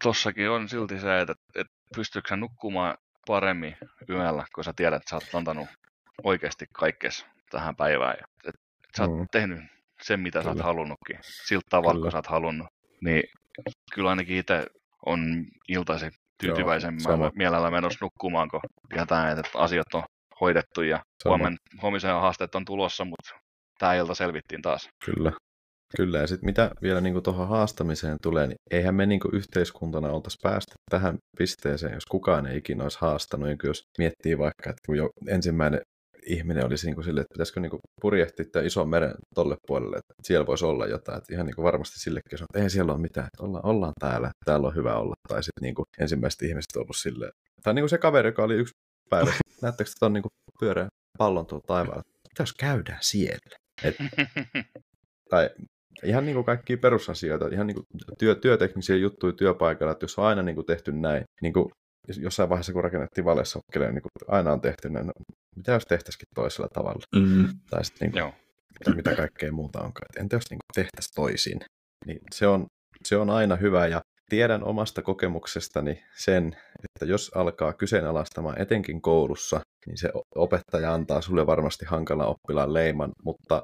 Tossakin 0.04 0.50
on 0.50 0.68
silti 0.68 1.00
se, 1.00 1.20
että, 1.20 1.34
että 1.54 1.72
pystyykö 1.96 2.36
nukkumaan 2.36 2.94
paremmin 3.30 3.76
yöllä, 4.08 4.44
kun 4.54 4.64
sä 4.64 4.72
tiedät, 4.76 4.96
että 4.96 5.10
sä 5.10 5.16
oot 5.16 5.34
antanut 5.34 5.68
oikeasti 6.24 6.66
kaikkes 6.72 7.26
tähän 7.50 7.76
päivään. 7.76 8.14
Ja, 8.18 8.24
että, 8.48 8.60
että 8.84 8.96
sä 8.96 9.02
oot 9.04 9.18
Mm. 9.20 9.26
tehnyt 9.32 9.60
sen, 10.02 10.20
mitä 10.20 10.42
sä 10.42 10.48
oot 10.48 10.54
Kyllä. 10.56 10.64
halunnutkin, 10.66 11.18
siltä 11.46 11.66
tavalla, 11.70 11.92
Kyllä. 11.92 12.02
kun 12.04 12.12
sä 12.12 12.18
oot 12.18 12.26
halunnut. 12.26 12.66
Niin 13.04 13.22
kyllä 13.94 14.10
ainakin 14.10 14.36
itse 14.36 14.66
on 15.06 15.44
iltaisin 15.68 16.10
tyytyväisemmin 16.42 17.00
sama. 17.00 17.30
mielellä 17.36 17.70
menossa 17.70 17.98
nukkumaan, 18.04 18.48
kun 18.50 18.60
tietää, 18.94 19.30
että 19.30 19.42
asiat 19.54 19.94
on 19.94 20.02
hoidettu 20.40 20.82
ja 20.82 21.02
huomen, 21.24 21.56
huomisen 21.82 22.10
haasteet 22.14 22.54
on 22.54 22.64
tulossa, 22.64 23.04
mutta 23.04 23.30
tämä 23.78 23.94
ilta 23.94 24.14
selvittiin 24.14 24.62
taas. 24.62 24.88
Kyllä. 25.04 25.32
Kyllä, 25.96 26.18
ja 26.18 26.26
sitten 26.26 26.46
mitä 26.46 26.70
vielä 26.82 27.00
niin 27.00 27.22
tuohon 27.22 27.48
haastamiseen 27.48 28.16
tulee, 28.22 28.46
niin 28.46 28.56
eihän 28.70 28.94
me 28.94 29.06
niin 29.06 29.20
yhteiskuntana 29.32 30.12
oltaisi 30.12 30.38
päästy 30.42 30.72
tähän 30.90 31.16
pisteeseen, 31.38 31.94
jos 31.94 32.06
kukaan 32.06 32.46
ei 32.46 32.58
ikinä 32.58 32.82
olisi 32.82 32.98
haastanut. 33.00 33.48
Ja 33.48 33.56
jos 33.64 33.82
miettii 33.98 34.38
vaikka, 34.38 34.70
että 34.70 34.86
kun 34.86 34.96
jo 34.96 35.08
ensimmäinen 35.28 35.80
ihminen 36.26 36.66
olisi 36.66 36.86
niin 36.86 36.94
kuin 36.94 37.04
sille, 37.04 37.20
että 37.20 37.34
pitäisikö 37.34 37.60
niin 37.60 37.70
kuin 37.70 37.80
purjehtia 38.00 38.44
tämän 38.52 38.66
ison 38.66 38.88
meren 38.88 39.14
tolle 39.34 39.56
puolelle, 39.66 39.96
että 39.96 40.14
siellä 40.22 40.46
voisi 40.46 40.64
olla 40.64 40.86
jotain. 40.86 41.18
Että 41.18 41.34
ihan 41.34 41.46
niin 41.46 41.54
kuin 41.54 41.64
varmasti 41.64 42.00
sillekin 42.00 42.38
on, 42.40 42.46
että 42.50 42.62
ei 42.62 42.70
siellä 42.70 42.92
ole 42.92 43.00
mitään, 43.00 43.26
että 43.26 43.44
ollaan, 43.46 43.66
ollaan 43.66 43.92
täällä, 44.00 44.30
täällä 44.44 44.68
on 44.68 44.74
hyvä 44.74 44.96
olla. 44.96 45.14
Tai 45.28 45.42
sitten 45.42 45.62
niin 45.62 45.74
kuin 45.74 45.86
ensimmäiset 45.98 46.42
ihmiset 46.42 46.76
on 46.76 46.82
ollut 46.82 46.96
silleen. 46.96 47.32
Tai 47.62 47.74
niin 47.74 47.82
kuin 47.82 47.90
se 47.90 47.98
kaveri, 47.98 48.28
joka 48.28 48.42
oli 48.42 48.54
yksi 48.54 48.74
päivä. 49.10 49.32
Näettekö 49.62 49.90
tuon 50.00 50.12
niin 50.12 50.24
pyöreän 50.60 50.88
pallon 51.18 51.46
tuolla 51.46 51.64
taivaalla? 51.66 52.02
Jos 52.38 52.52
käydään 52.52 52.98
siellä? 53.00 53.56
Et, 53.84 53.96
tai 55.30 55.50
ihan 56.04 56.24
niin 56.24 56.34
kuin 56.34 56.44
kaikkia 56.44 56.78
perusasioita, 56.78 57.48
ihan 57.52 57.66
niin 57.66 57.74
kuin 57.74 57.86
työ, 58.18 58.34
työteknisiä 58.34 58.96
juttuja 58.96 59.32
työpaikalla, 59.32 59.92
että 59.92 60.04
jos 60.04 60.18
on 60.18 60.24
aina 60.24 60.42
niin 60.42 60.54
kuin 60.54 60.66
tehty 60.66 60.92
näin, 60.92 61.24
niin 61.42 61.52
kuin 61.52 61.66
jossain 62.16 62.48
vaiheessa 62.48 62.72
kun 62.72 62.84
rakennettiin 62.84 63.24
valessokkeleen, 63.24 63.94
niin 63.94 64.02
kuin 64.02 64.34
aina 64.36 64.52
on 64.52 64.60
tehty 64.60 64.90
näin, 64.90 65.06
no, 65.06 65.12
mitä 65.56 65.72
jos 65.72 65.84
tehtäisikin 65.88 66.26
toisella 66.34 66.68
tavalla, 66.74 67.02
Mm. 67.16 67.48
tai 67.70 67.84
sitten 67.84 68.06
niin 68.06 68.12
kuin, 68.12 68.18
Joo. 68.18 68.32
mitä, 68.78 68.96
mitä 68.96 69.16
kaikkea 69.16 69.52
muuta 69.52 69.78
onkaan, 69.80 70.06
että 70.10 70.20
entä 70.20 70.36
jos 70.36 70.50
niin 70.50 70.58
kuin 70.58 70.84
tehtäisiin 70.84 71.14
toisin, 71.14 71.60
niin 72.06 72.18
se 72.34 72.46
on, 72.46 72.66
se 73.04 73.16
on 73.16 73.30
aina 73.30 73.56
hyvä, 73.56 73.86
ja 73.86 74.00
tiedän 74.30 74.64
omasta 74.64 75.02
kokemuksestani 75.02 76.02
sen, 76.16 76.46
että 76.84 77.04
jos 77.12 77.30
alkaa 77.34 77.72
kyseenalaistamaan 77.72 78.60
etenkin 78.60 79.02
koulussa, 79.02 79.60
niin 79.86 79.98
se 79.98 80.10
opettaja 80.34 80.94
antaa 80.94 81.20
sulle 81.20 81.46
varmasti 81.46 81.84
hankala 81.84 82.26
oppilaan 82.26 82.74
leiman, 82.74 83.10
mutta 83.24 83.62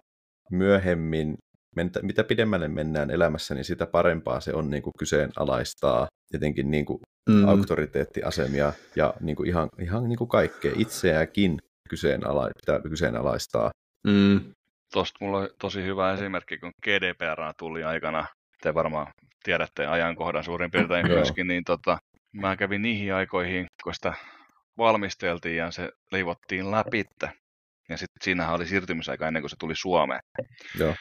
myöhemmin, 0.50 1.34
mentä- 1.76 2.02
mitä 2.02 2.24
pidemmälle 2.24 2.68
mennään 2.68 3.10
elämässä, 3.10 3.54
niin 3.54 3.64
sitä 3.64 3.86
parempaa 3.86 4.40
se 4.40 4.52
on 4.54 4.70
niin 4.70 4.82
kuin 4.82 4.92
kyseenalaistaa 4.98 6.06
jotenkin 6.32 6.70
niin 6.70 6.86
kuin 6.86 6.98
Mm. 7.30 7.48
auktoriteettiasemia 7.48 8.72
ja 8.96 9.14
niin 9.20 9.36
kuin 9.36 9.48
ihan, 9.48 9.68
ihan 9.80 10.08
niin 10.08 10.18
kuin 10.18 10.28
kaikkea 10.28 10.72
itseäkin 10.76 11.58
kyseenala, 11.88 12.50
pitää 12.56 12.80
kyseenalaistaa. 12.80 13.70
Mm. 14.06 14.40
Tuosta 14.92 15.18
mulla 15.20 15.38
on 15.38 15.48
tosi 15.58 15.82
hyvä 15.82 16.12
esimerkki, 16.12 16.58
kun 16.58 16.70
GDPR 16.84 17.52
tuli 17.58 17.84
aikana, 17.84 18.26
te 18.62 18.74
varmaan 18.74 19.06
tiedätte 19.44 19.86
ajankohdan 19.86 20.44
suurin 20.44 20.70
piirtein 20.70 21.06
myöskin, 21.06 21.46
niin 21.46 21.64
tota, 21.64 21.98
mä 22.32 22.56
kävin 22.56 22.82
niihin 22.82 23.14
aikoihin, 23.14 23.66
kun 23.84 23.94
sitä 23.94 24.14
valmisteltiin 24.78 25.56
ja 25.56 25.70
se 25.70 25.90
leivottiin 26.12 26.70
läpitte. 26.70 27.30
Ja 27.88 27.96
sitten 27.96 28.24
siinähän 28.24 28.54
oli 28.54 28.66
siirtymisaika 28.66 29.28
ennen 29.28 29.42
kuin 29.42 29.50
se 29.50 29.56
tuli 29.60 29.76
Suomeen. 29.76 30.20
Joo. 30.78 30.94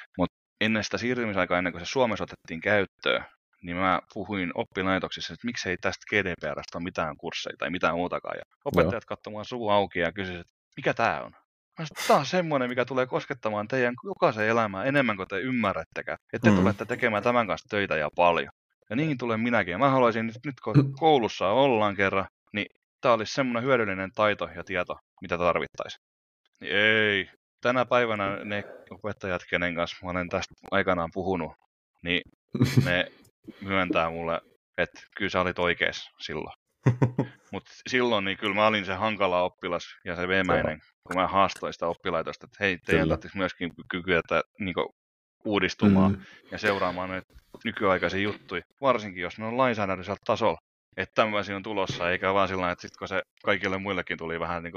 Ennen 0.61 0.83
sitä 0.83 0.97
siirtymisaikaa, 0.97 1.57
ennen 1.57 1.73
kuin 1.73 1.85
se 1.85 1.91
Suomessa 1.91 2.23
otettiin 2.23 2.61
käyttöön, 2.61 3.25
niin 3.61 3.77
mä 3.77 3.99
puhuin 4.13 4.51
oppilaitoksissa, 4.55 5.33
että 5.33 5.45
miksei 5.45 5.77
tästä 5.77 6.05
GDPRstä 6.09 6.77
ole 6.77 6.83
mitään 6.83 7.17
kursseja 7.17 7.55
tai 7.59 7.69
mitään 7.69 7.95
muutakaan. 7.95 8.35
Ja 8.37 8.43
opettajat 8.65 9.05
katsomaan 9.05 9.45
suu 9.45 9.69
auki 9.69 9.99
ja 9.99 10.11
kysyivät, 10.11 10.41
että 10.41 10.53
mikä 10.77 10.93
tämä 10.93 11.21
on? 11.21 11.31
Mä 11.79 11.85
sanoin, 11.85 12.07
Tämä 12.07 12.19
on 12.19 12.25
semmoinen, 12.25 12.69
mikä 12.69 12.85
tulee 12.85 13.05
koskettamaan 13.05 13.67
teidän 13.67 13.93
jokaisen 14.03 14.47
elämää 14.47 14.83
enemmän 14.83 15.17
kuin 15.17 15.27
te 15.27 15.39
ymmärrättekään. 15.39 16.17
Että 16.33 16.45
te 16.45 16.51
Mm. 16.51 16.55
tulette 16.61 16.85
tekemään 16.85 17.23
tämän 17.23 17.47
kanssa 17.47 17.69
töitä 17.69 17.95
ja 17.95 18.09
paljon. 18.15 18.49
Ja 18.89 18.95
niihin 18.95 19.17
tulee 19.17 19.37
minäkin. 19.37 19.71
Ja 19.71 19.77
mä 19.77 19.89
haluaisin 19.89 20.27
nyt, 20.27 20.35
nyt 20.45 20.55
kun 20.63 20.73
koulussa 20.99 21.47
ollaan 21.49 21.95
kerran, 21.95 22.25
niin 22.53 22.65
tämä 23.01 23.13
olisi 23.13 23.33
semmoinen 23.33 23.63
hyödyllinen 23.63 24.11
taito 24.15 24.49
ja 24.55 24.63
tieto, 24.63 24.97
mitä 25.21 25.37
tarvittaisiin. 25.37 26.01
Niin 26.61 26.75
ei. 26.75 27.29
Tänä 27.65 27.85
päivänä 27.85 28.43
ne 28.43 28.63
opettajat, 28.91 29.41
kenen 29.49 29.75
kanssa 29.75 29.97
mä 30.03 30.11
olen 30.11 30.29
tästä 30.29 30.53
aikanaan 30.71 31.09
puhunut, 31.13 31.53
niin 32.03 32.21
ne 32.85 33.11
myöntää 33.61 34.09
mulle, 34.09 34.41
että 34.77 35.01
kyllä 35.17 35.29
sä 35.29 35.41
olit 35.41 35.59
oikeassa 35.59 36.11
silloin. 36.19 36.55
Mutta 37.51 37.71
silloin 37.89 38.25
niin 38.25 38.37
kyllä 38.37 38.55
mä 38.55 38.67
olin 38.67 38.85
se 38.85 38.93
hankala 38.93 39.43
oppilas 39.43 39.83
ja 40.05 40.15
se 40.15 40.27
veemäinen, 40.27 40.79
kun 41.03 41.15
mä 41.15 41.27
haastoin 41.27 41.73
sitä 41.73 41.87
oppilaitosta, 41.87 42.45
että 42.45 42.57
hei, 42.59 42.77
teidän 42.77 43.07
tarvitsisi 43.09 43.37
myöskin 43.37 43.71
kykyä 43.91 44.19
että, 44.19 44.43
niin 44.59 44.75
uudistumaan 45.45 46.11
mm. 46.11 46.21
ja 46.51 46.57
seuraamaan 46.57 47.09
näitä 47.09 47.33
nykyaikaisia 47.63 48.21
juttuja, 48.21 48.61
varsinkin 48.81 49.21
jos 49.21 49.39
ne 49.39 49.45
on 49.45 49.57
lainsäädännöllisellä 49.57 50.17
tasolla, 50.25 50.57
että 50.97 51.15
tämmöisiä 51.15 51.55
on 51.55 51.63
tulossa, 51.63 52.11
eikä 52.11 52.33
vaan 52.33 52.47
sillä 52.47 52.71
että 52.71 52.81
sitten 52.81 52.99
kun 52.99 53.07
se 53.07 53.21
kaikille 53.45 53.77
muillekin 53.77 54.17
tuli 54.17 54.39
vähän 54.39 54.63
niin 54.63 54.73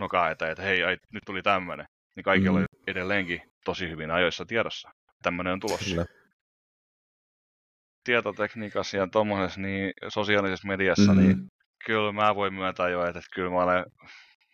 nokaa 0.00 0.30
eteen, 0.30 0.50
että 0.50 0.62
hei, 0.62 0.84
ai, 0.84 0.96
nyt 1.12 1.22
tuli 1.26 1.42
tämmöinen, 1.42 1.86
niin 2.16 2.24
kaikilla 2.24 2.50
mm. 2.50 2.56
oli 2.56 2.66
edelleenkin 2.86 3.42
tosi 3.64 3.90
hyvin 3.90 4.10
ajoissa 4.10 4.44
tiedossa. 4.44 4.90
Tämmöinen 5.22 5.52
on 5.52 5.60
tulossa. 5.60 5.90
Kyllä. 5.90 6.06
Tietotekniikassa 8.04 8.96
ja 8.96 9.08
tuommoisessa 9.12 9.60
niin 9.60 9.92
sosiaalisessa 10.08 10.68
mediassa, 10.68 11.12
mm. 11.12 11.20
niin 11.20 11.36
kyllä 11.86 12.12
mä 12.12 12.34
voin 12.34 12.54
myöntää 12.54 12.88
jo, 12.88 13.06
että, 13.06 13.18
että 13.18 13.34
kyllä 13.34 13.50
mä 13.50 13.62
olen, 13.62 13.84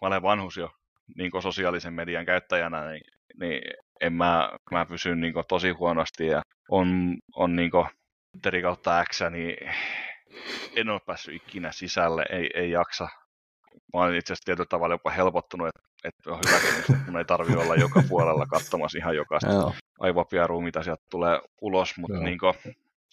mä 0.03 0.09
olen 0.09 0.23
vanhus 0.23 0.57
jo 0.57 0.71
niin 1.17 1.43
sosiaalisen 1.43 1.95
median 1.95 2.27
käyttäjänä, 2.27 2.91
niin, 2.91 3.01
niin 3.41 3.63
en 4.01 4.13
mä, 4.13 4.51
mä 4.71 4.87
pysyn 4.87 5.21
niin 5.21 5.35
tosi 5.49 5.71
huonosti 5.71 6.27
ja 6.27 6.43
on, 6.71 7.17
on 7.37 7.57
niin 7.57 7.71
Twitteri 8.33 8.63
kautta 8.63 9.05
X, 9.11 9.21
niin 9.31 9.57
en 10.77 10.89
ole 10.89 11.01
päässyt 11.07 11.35
ikinä 11.35 11.73
sisälle, 11.73 12.27
ei, 12.31 12.51
ei 12.55 12.71
jaksa. 12.71 13.09
Mä 13.95 14.01
olen 14.01 14.15
itse 14.15 14.33
asiassa 14.33 14.45
tietyllä 14.45 14.67
tavalla 14.69 14.95
jopa 14.95 15.11
helpottunut, 15.11 15.69
että, 15.69 16.09
että 16.09 16.31
on 16.31 16.41
hyväksynyt, 16.47 16.91
että 16.91 17.11
mun 17.11 17.19
ei 17.19 17.25
tarvitse 17.25 17.59
olla 17.59 17.75
joka 17.75 18.03
puolella 18.09 18.47
katsomassa 18.47 18.99
ihan 18.99 19.17
jokaista 19.17 19.73
aivopierua, 20.01 20.63
mitä 20.63 20.83
sieltä 20.83 21.03
tulee 21.11 21.41
ulos, 21.61 21.95
mutta 21.99 22.19
niin 22.19 22.39
kuin, 22.39 22.55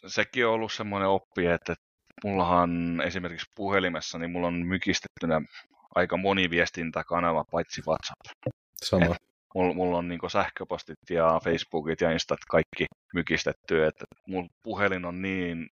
sekin 0.08 0.48
on 0.48 0.54
ollut 0.54 0.74
semmoinen 0.74 1.10
oppi, 1.10 1.45
että 1.45 1.76
mullahan 2.24 3.02
esimerkiksi 3.06 3.52
puhelimessa, 3.56 4.17
niin 4.17 4.32
mulla 4.32 4.48
on 4.48 4.65
mykistettynä 4.65 5.41
aika 5.95 6.17
moni 6.17 6.50
viestintäkanava, 6.50 7.45
paitsi 7.52 7.82
WhatsApp. 7.88 8.50
Sama. 8.84 9.06
Et 9.06 9.17
mulla, 9.56 9.74
mulla 9.74 9.98
on 9.98 10.08
niin 10.08 10.19
sähköpostit 10.28 10.98
ja 11.10 11.39
Facebookit 11.43 12.02
ja 12.02 12.12
Instat 12.12 12.39
kaikki 12.50 12.86
mykistetty, 13.13 13.86
että 13.86 14.06
mulla 14.28 14.50
puhelin 14.63 15.06
on 15.06 15.22
niin 15.22 15.69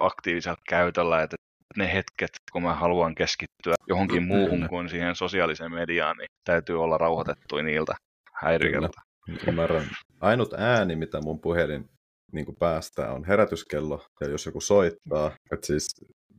aktiivisella 0.00 0.58
käytöllä, 0.68 1.22
että 1.22 1.36
ne 1.76 1.92
hetket, 1.92 2.30
kun 2.52 2.62
mä 2.62 2.74
haluan 2.74 3.14
keskittyä 3.14 3.74
johonkin 3.86 4.22
muuhun 4.22 4.66
kuin 4.68 4.88
siihen 4.88 5.14
sosiaaliseen 5.14 5.72
mediaan, 5.72 6.16
niin 6.16 6.28
täytyy 6.44 6.82
olla 6.82 6.98
rauhoitettu 6.98 7.56
niiltä 7.56 7.94
häiriöiltä. 8.34 9.00
Ymmärrän. 9.46 9.86
Ainut 10.20 10.54
ääni, 10.54 10.96
mitä 10.96 11.20
mun 11.20 11.40
puhelin 11.40 11.90
niin 12.32 12.44
kuin 12.44 12.56
päästää, 12.56 13.12
on 13.12 13.24
herätyskello, 13.24 14.04
ja 14.20 14.28
jos 14.28 14.46
joku 14.46 14.60
soittaa, 14.60 15.30
että 15.52 15.66
siis 15.66 15.88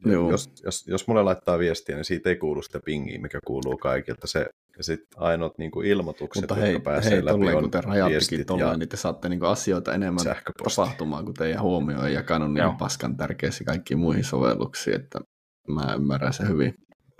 jos, 0.05 0.51
jos, 0.63 0.87
jos 0.87 1.07
mulle 1.07 1.23
laittaa 1.23 1.59
viestiä, 1.59 1.95
niin 1.95 2.05
siitä 2.05 2.29
ei 2.29 2.35
kuulu 2.35 2.61
sitä 2.61 2.79
pingiä, 2.85 3.19
mikä 3.19 3.39
kuuluu 3.45 3.77
kaikilta. 3.77 4.27
Se, 4.27 4.49
ja 4.77 4.83
sitten 4.83 5.21
ainoat 5.21 5.57
niin 5.57 5.71
kuin 5.71 5.87
ilmoitukset, 5.87 6.41
Mutta 6.41 6.55
hei, 6.55 6.73
jotka 6.73 6.89
pääsee 6.89 7.11
hei, 7.11 7.25
läpi, 7.25 7.31
tolleen, 7.31 7.57
on 7.57 7.63
kun 7.63 7.71
te 7.71 7.81
rajattekin 7.81 8.45
tolleen, 8.45 8.79
niin 8.79 8.89
te 8.89 8.97
saatte 8.97 9.29
niin 9.29 9.39
kuin 9.39 9.49
asioita 9.49 9.93
enemmän 9.93 10.25
tapahtumaan, 10.63 11.25
kun 11.25 11.33
teidän 11.33 11.61
huomio 11.61 11.99
on 11.99 12.13
jakanut 12.13 12.53
niin 12.53 12.77
paskan 12.77 13.17
tärkeästi 13.17 13.63
kaikkiin 13.63 13.99
muihin 13.99 14.23
sovelluksiin, 14.23 14.95
että 14.95 15.19
mä 15.67 15.93
ymmärrän 15.95 16.33
se 16.33 16.47
hyvin. 16.47 16.75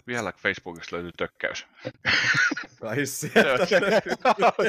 Vielä 0.08 0.34
Facebookista 0.38 0.96
löytyy 0.96 1.12
tökkäys. 1.17 1.67
Ai 2.82 3.06
sieltä. 3.17 3.67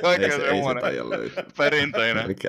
Oikein 0.02 0.32
ei 0.32 1.30
se, 1.30 1.44
Perinteinen. 1.56 2.26
Mikä? 2.26 2.48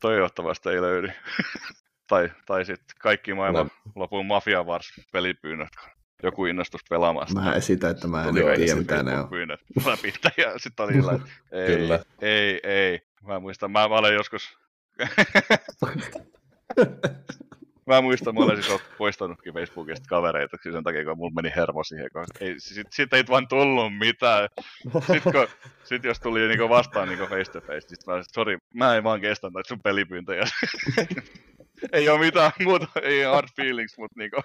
Toivottavasti 0.00 0.68
ei 0.68 0.80
löydy. 0.80 1.08
tai, 2.10 2.30
tai 2.46 2.64
sitten 2.64 2.96
kaikki 2.98 3.34
maailman 3.34 3.66
no. 3.66 3.92
lopun 3.94 4.26
Mafia 4.26 4.62
Wars 4.62 4.92
pelipyynnöt, 5.12 5.68
joku 6.22 6.46
innostus 6.46 6.80
pelaamaan. 6.90 7.26
Mä 7.34 7.54
esitän, 7.54 7.90
että 7.90 8.08
mä 8.08 8.24
en 8.24 8.34
tiedä 8.34 8.74
mitä 8.74 9.02
ne 9.02 9.18
on. 9.18 9.28
Pyynnöt 9.28 9.60
läpittä 9.86 10.30
ja 10.36 10.58
sitten 10.58 10.84
oli 10.84 10.98
että 10.98 11.20
ei, 11.52 11.66
Kyllä. 11.76 12.00
ei, 12.20 12.60
ei. 12.62 13.00
Mä 13.26 13.40
muistan, 13.40 13.70
mä, 13.70 13.88
mä 13.88 13.94
olen 13.94 14.14
joskus... 14.14 14.58
mä 17.86 18.00
muistan, 18.00 18.34
mä 18.34 18.40
olen 18.40 18.62
siis 18.62 18.80
poistanutkin 18.98 19.54
Facebookista 19.54 20.06
kavereita 20.08 20.56
sen 20.62 20.84
takia, 20.84 21.04
kun 21.04 21.18
mulla 21.18 21.32
meni 21.34 21.52
hermo 21.56 21.84
siihen, 21.84 22.08
kun 22.12 22.24
ei, 22.40 22.54
sit, 22.58 22.86
sit 22.90 23.12
ei 23.12 23.24
vaan 23.28 23.48
tullut 23.48 23.98
mitään. 23.98 24.48
Sitten 25.12 25.32
kun, 25.32 25.46
sit 25.84 26.04
jos 26.04 26.20
tuli 26.20 26.48
niinku 26.48 26.68
vastaan 26.68 27.08
niinku 27.08 27.26
face 27.26 27.52
to 27.52 27.60
face, 27.60 27.88
sit 27.88 28.06
mä 28.06 28.12
sorry, 28.34 28.58
mä 28.74 28.96
en 28.96 29.04
vaan 29.04 29.20
kestä 29.20 29.50
näitä 29.54 29.68
sun 29.68 29.80
pelipyyntöjä 29.80 30.44
ei 31.92 32.08
ole 32.08 32.20
mitään 32.20 32.52
muuta, 32.64 32.86
ei 33.02 33.22
hard 33.22 33.48
feelings, 33.56 33.98
mutta 33.98 34.18
niinku... 34.18 34.42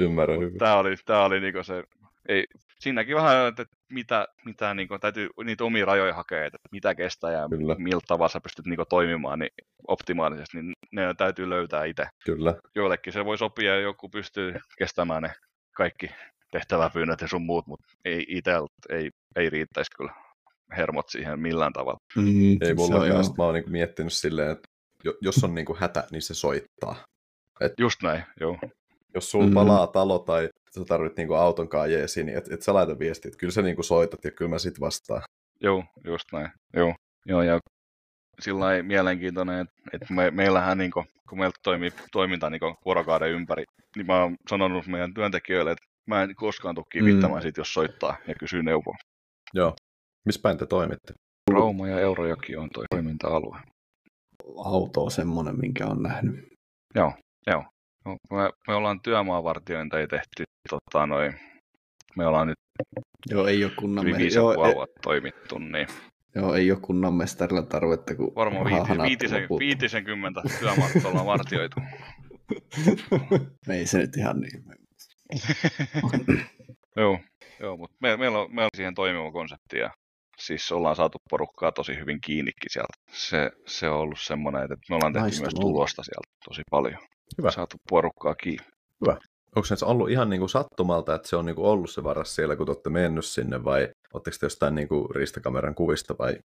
Ymmärrän 0.00 0.40
hyvin. 0.40 0.58
Tää 0.58 0.78
oli, 0.78 0.96
tää 1.04 1.24
oli 1.24 1.40
niinku 1.40 1.62
se, 1.62 1.84
ei, 2.28 2.44
siinäkin 2.80 3.16
vähän, 3.16 3.48
että 3.48 3.64
mitä, 3.92 4.28
mitä 4.44 4.74
niinku, 4.74 4.98
täytyy 4.98 5.28
niitä 5.44 5.64
omia 5.64 5.84
rajoja 5.84 6.14
hakea, 6.14 6.44
että 6.44 6.58
mitä 6.72 6.94
kestää 6.94 7.32
ja 7.32 7.48
Kyllä. 7.50 7.76
miltä 7.78 8.04
tavalla 8.08 8.28
sä 8.28 8.40
pystyt 8.40 8.66
niinku, 8.66 8.84
toimimaan 8.88 9.38
niin 9.38 9.50
optimaalisesti, 9.88 10.62
niin 10.62 10.72
ne 10.92 11.14
täytyy 11.14 11.50
löytää 11.50 11.84
itse. 11.84 12.06
Kyllä. 12.24 12.54
Joillekin 12.74 13.12
se 13.12 13.24
voi 13.24 13.38
sopia 13.38 13.74
ja 13.74 13.80
joku 13.80 14.08
pystyy 14.08 14.54
kestämään 14.78 15.22
ne 15.22 15.32
kaikki 15.76 16.10
tehtäväpyynnöt 16.50 17.20
ja 17.20 17.28
sun 17.28 17.42
muut, 17.42 17.66
mutta 17.66 17.86
ei 18.04 18.24
itseltä 18.28 18.74
ei, 18.88 19.10
ei 19.36 19.50
riittäisi 19.50 19.90
kyllä 19.96 20.12
hermot 20.76 21.08
siihen 21.08 21.40
millään 21.40 21.72
tavalla. 21.72 21.98
Mm, 22.16 22.56
ei 22.60 22.74
mulla 22.74 22.98
mä 23.38 23.44
oon 23.44 23.54
niinku 23.54 23.70
miettinyt 23.70 24.12
silleen, 24.12 24.50
että 24.50 24.68
jos 25.20 25.44
on 25.44 25.54
niin 25.54 25.66
kuin 25.66 25.78
hätä, 25.78 26.06
niin 26.10 26.22
se 26.22 26.34
soittaa. 26.34 26.96
Et 27.60 27.72
Just 27.78 28.02
näin, 28.02 28.24
joo. 28.40 28.58
Jos 29.14 29.30
sulla 29.30 29.46
mm. 29.46 29.54
palaa 29.54 29.86
talo 29.86 30.18
tai 30.18 30.48
sä 30.74 30.84
tarvit 30.84 31.16
niin 31.16 31.28
kuin 31.28 31.40
auton 31.40 31.68
jeesi, 31.90 32.24
niin 32.24 32.38
et, 32.38 32.52
et 32.52 32.62
sä 32.62 32.74
laita 32.74 32.98
viestiä, 32.98 33.28
että 33.28 33.38
kyllä 33.38 33.52
sä 33.52 33.62
niin 33.62 33.76
kuin 33.76 33.84
soitat 33.84 34.24
ja 34.24 34.30
kyllä 34.30 34.48
mä 34.48 34.58
sit 34.58 34.80
vastaan. 34.80 35.22
Joo, 35.60 35.84
just 36.04 36.24
näin. 36.32 36.50
Joo, 36.76 36.94
joo 37.26 37.42
ja 37.42 37.58
sillä 38.40 38.82
mielenkiintoinen, 38.82 39.60
että, 39.60 39.74
että 39.92 40.14
me, 40.14 40.30
meillähän, 40.30 40.78
niin 40.78 40.90
kuin, 40.90 41.06
kun 41.28 41.38
meiltä 41.38 41.58
toimii 41.62 41.92
toiminta 42.12 42.50
niin 42.50 42.60
vuorokauden 42.84 43.30
ympäri, 43.30 43.64
niin 43.96 44.06
mä 44.06 44.22
oon 44.22 44.36
sanonut 44.50 44.86
meidän 44.86 45.14
työntekijöille, 45.14 45.72
että 45.72 45.84
mä 46.06 46.22
en 46.22 46.34
koskaan 46.34 46.74
tule 46.74 46.86
kivittämään 46.92 47.40
mm. 47.40 47.42
sit, 47.42 47.56
jos 47.56 47.74
soittaa 47.74 48.16
ja 48.26 48.34
kysyy 48.34 48.62
neuvoa. 48.62 48.96
Joo. 49.54 49.74
Missä 50.24 50.40
päin 50.42 50.58
te 50.58 50.66
toimitte? 50.66 51.14
Rauma 51.50 51.88
ja 51.88 52.00
Eurojoki 52.00 52.56
on 52.56 52.70
toi 52.70 52.84
toiminta-alue 52.90 53.58
autoa 54.64 55.10
semmoinen, 55.10 55.60
minkä 55.60 55.86
on 55.86 56.02
nähnyt. 56.02 56.48
Joo, 56.94 57.12
joo. 57.46 57.64
No, 58.04 58.16
me, 58.30 58.50
me 58.68 58.74
ollaan 58.74 59.00
työmaavartiointeja 59.00 60.06
tehty, 60.06 60.44
tota, 60.70 61.06
noin, 61.06 61.34
me 62.16 62.26
ollaan 62.26 62.46
nyt 62.46 62.58
Joo, 63.30 63.46
ei 63.46 63.64
ole 63.64 63.72
kunnan 63.78 64.06
yli 64.06 64.18
viisi 64.18 64.38
joo, 64.38 64.64
ei, 64.64 64.74
toimittu, 65.02 65.58
niin 65.58 65.86
Joo, 66.34 66.54
ei 66.54 66.70
ole 66.70 66.80
kunnan 66.80 67.14
mestarilla 67.14 67.62
tarvetta, 67.62 68.14
kun 68.14 68.32
Varmaan 68.34 68.64
viiti, 68.64 69.02
viitisen, 69.02 69.48
viitisenkymmentä 69.58 70.42
työmaata 70.58 71.08
ollaan 71.08 71.26
vartioitu. 71.26 71.80
ei 73.68 73.86
se 73.86 73.98
nyt 73.98 74.16
ihan 74.16 74.40
niin. 74.40 74.64
joo, 76.96 77.18
joo, 77.60 77.76
mutta 77.76 77.96
me, 78.00 78.16
meillä, 78.16 78.38
on, 78.38 78.54
meillä 78.54 78.64
on 78.64 78.76
siihen 78.76 78.94
toimiva 78.94 79.32
konsepti 79.32 79.78
ja 79.78 79.90
siis 80.38 80.72
ollaan 80.72 80.96
saatu 80.96 81.18
porukkaa 81.30 81.72
tosi 81.72 81.98
hyvin 81.98 82.20
kiinnikin 82.20 82.70
sieltä. 82.70 82.92
Se, 83.12 83.50
se 83.66 83.88
on 83.88 83.98
ollut 83.98 84.20
semmoinen, 84.20 84.62
että 84.62 84.76
me 84.88 84.94
ollaan 84.94 85.12
tehty 85.12 85.24
Naista 85.24 85.42
myös 85.42 85.54
tulosta 85.54 86.02
sieltä 86.02 86.28
tosi 86.44 86.62
paljon. 86.70 86.98
Hyvä. 87.38 87.50
Saatu 87.50 87.76
porukkaa 87.88 88.34
kiinni. 88.34 88.66
Hyvä. 89.00 89.16
Onko 89.56 89.64
se 89.66 89.84
ollut 89.84 90.10
ihan 90.10 90.30
niin 90.30 90.40
kuin 90.40 90.48
sattumalta, 90.48 91.14
että 91.14 91.28
se 91.28 91.36
on 91.36 91.46
niin 91.46 91.56
kuin 91.56 91.66
ollut 91.66 91.90
se 91.90 92.04
varas 92.04 92.34
siellä, 92.34 92.56
kun 92.56 92.66
te 92.66 92.70
olette 92.70 92.90
mennyt 92.90 93.24
sinne, 93.24 93.64
vai 93.64 93.88
oletteko 94.14 94.36
te 94.40 94.46
jostain 94.46 94.74
niin 94.74 94.88
kuin 94.88 95.14
ristakameran 95.14 95.74
kuvista, 95.74 96.14
vai 96.18 96.38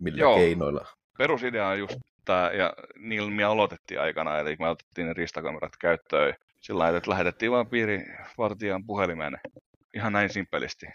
millä 0.00 0.20
Joo. 0.20 0.36
keinoilla? 0.36 0.86
Perusidea 1.18 1.68
on 1.68 1.78
just 1.78 1.96
tämä, 2.24 2.50
ja 2.50 2.72
niillä 2.98 3.30
me 3.30 3.44
aloitettiin 3.44 4.00
aikana, 4.00 4.38
eli 4.38 4.56
me 4.58 4.68
otettiin 4.68 5.06
ne 5.06 5.12
ristakamerat 5.12 5.72
käyttöön 5.80 6.34
sillä 6.60 6.78
lailla, 6.78 6.98
että 6.98 7.10
lähetettiin 7.10 7.52
vain 7.52 7.66
piirivartijan 7.66 8.86
puhelimeen 8.86 9.36
ihan 9.94 10.12
näin 10.12 10.30
simpelisti. 10.30 10.86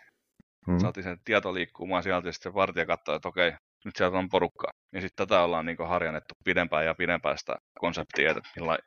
Hmm. 0.68 0.80
Saatiin 0.80 1.04
sen 1.04 1.18
tieto 1.26 1.54
liikkumaan 1.54 2.04
sieltä 2.04 2.28
ja 2.28 2.34
sitten 2.34 2.52
se 2.52 2.56
vartija 2.56 2.86
katsoi, 2.86 3.16
että 3.16 3.28
okei, 3.28 3.52
nyt 3.86 3.96
sieltä 3.96 4.18
on 4.18 4.30
porukkaa. 4.30 4.72
Ja 4.94 5.02
sitten 5.02 5.28
tätä 5.28 5.42
ollaan 5.44 5.66
niin 5.66 5.78
harjannettu 5.88 6.34
pidempään 6.46 6.86
ja 6.86 6.96
pidempään 6.96 7.38
sitä 7.38 7.56
konseptia, 7.80 8.32
että 8.32 8.42
millä, 8.56 8.78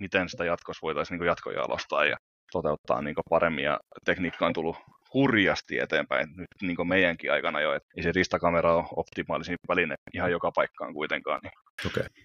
miten 0.00 0.28
sitä 0.28 0.44
jatkossa 0.44 0.82
voitaisiin 0.82 1.18
niin 1.18 1.26
jatkojalostaa 1.26 2.04
ja 2.04 2.16
toteuttaa 2.52 3.02
niin 3.02 3.14
paremmin. 3.30 3.64
Ja 3.64 3.80
tekniikka 4.04 4.46
on 4.46 4.52
tullut 4.52 4.76
hurjasti 5.14 5.78
eteenpäin 5.78 6.28
nyt 6.36 6.48
niin 6.62 6.88
meidänkin 6.88 7.32
aikana 7.32 7.60
jo, 7.60 7.74
että 7.74 7.88
ei 7.96 8.02
se 8.02 8.12
ristakamera 8.12 8.74
ole 8.74 8.84
optimaalisin 8.96 9.56
väline 9.68 9.94
ihan 10.14 10.30
joka 10.30 10.52
paikkaan 10.54 10.94
kuitenkaan. 10.94 11.40
Niin. 11.42 11.52
Okei. 11.86 12.00
Okay. 12.00 12.24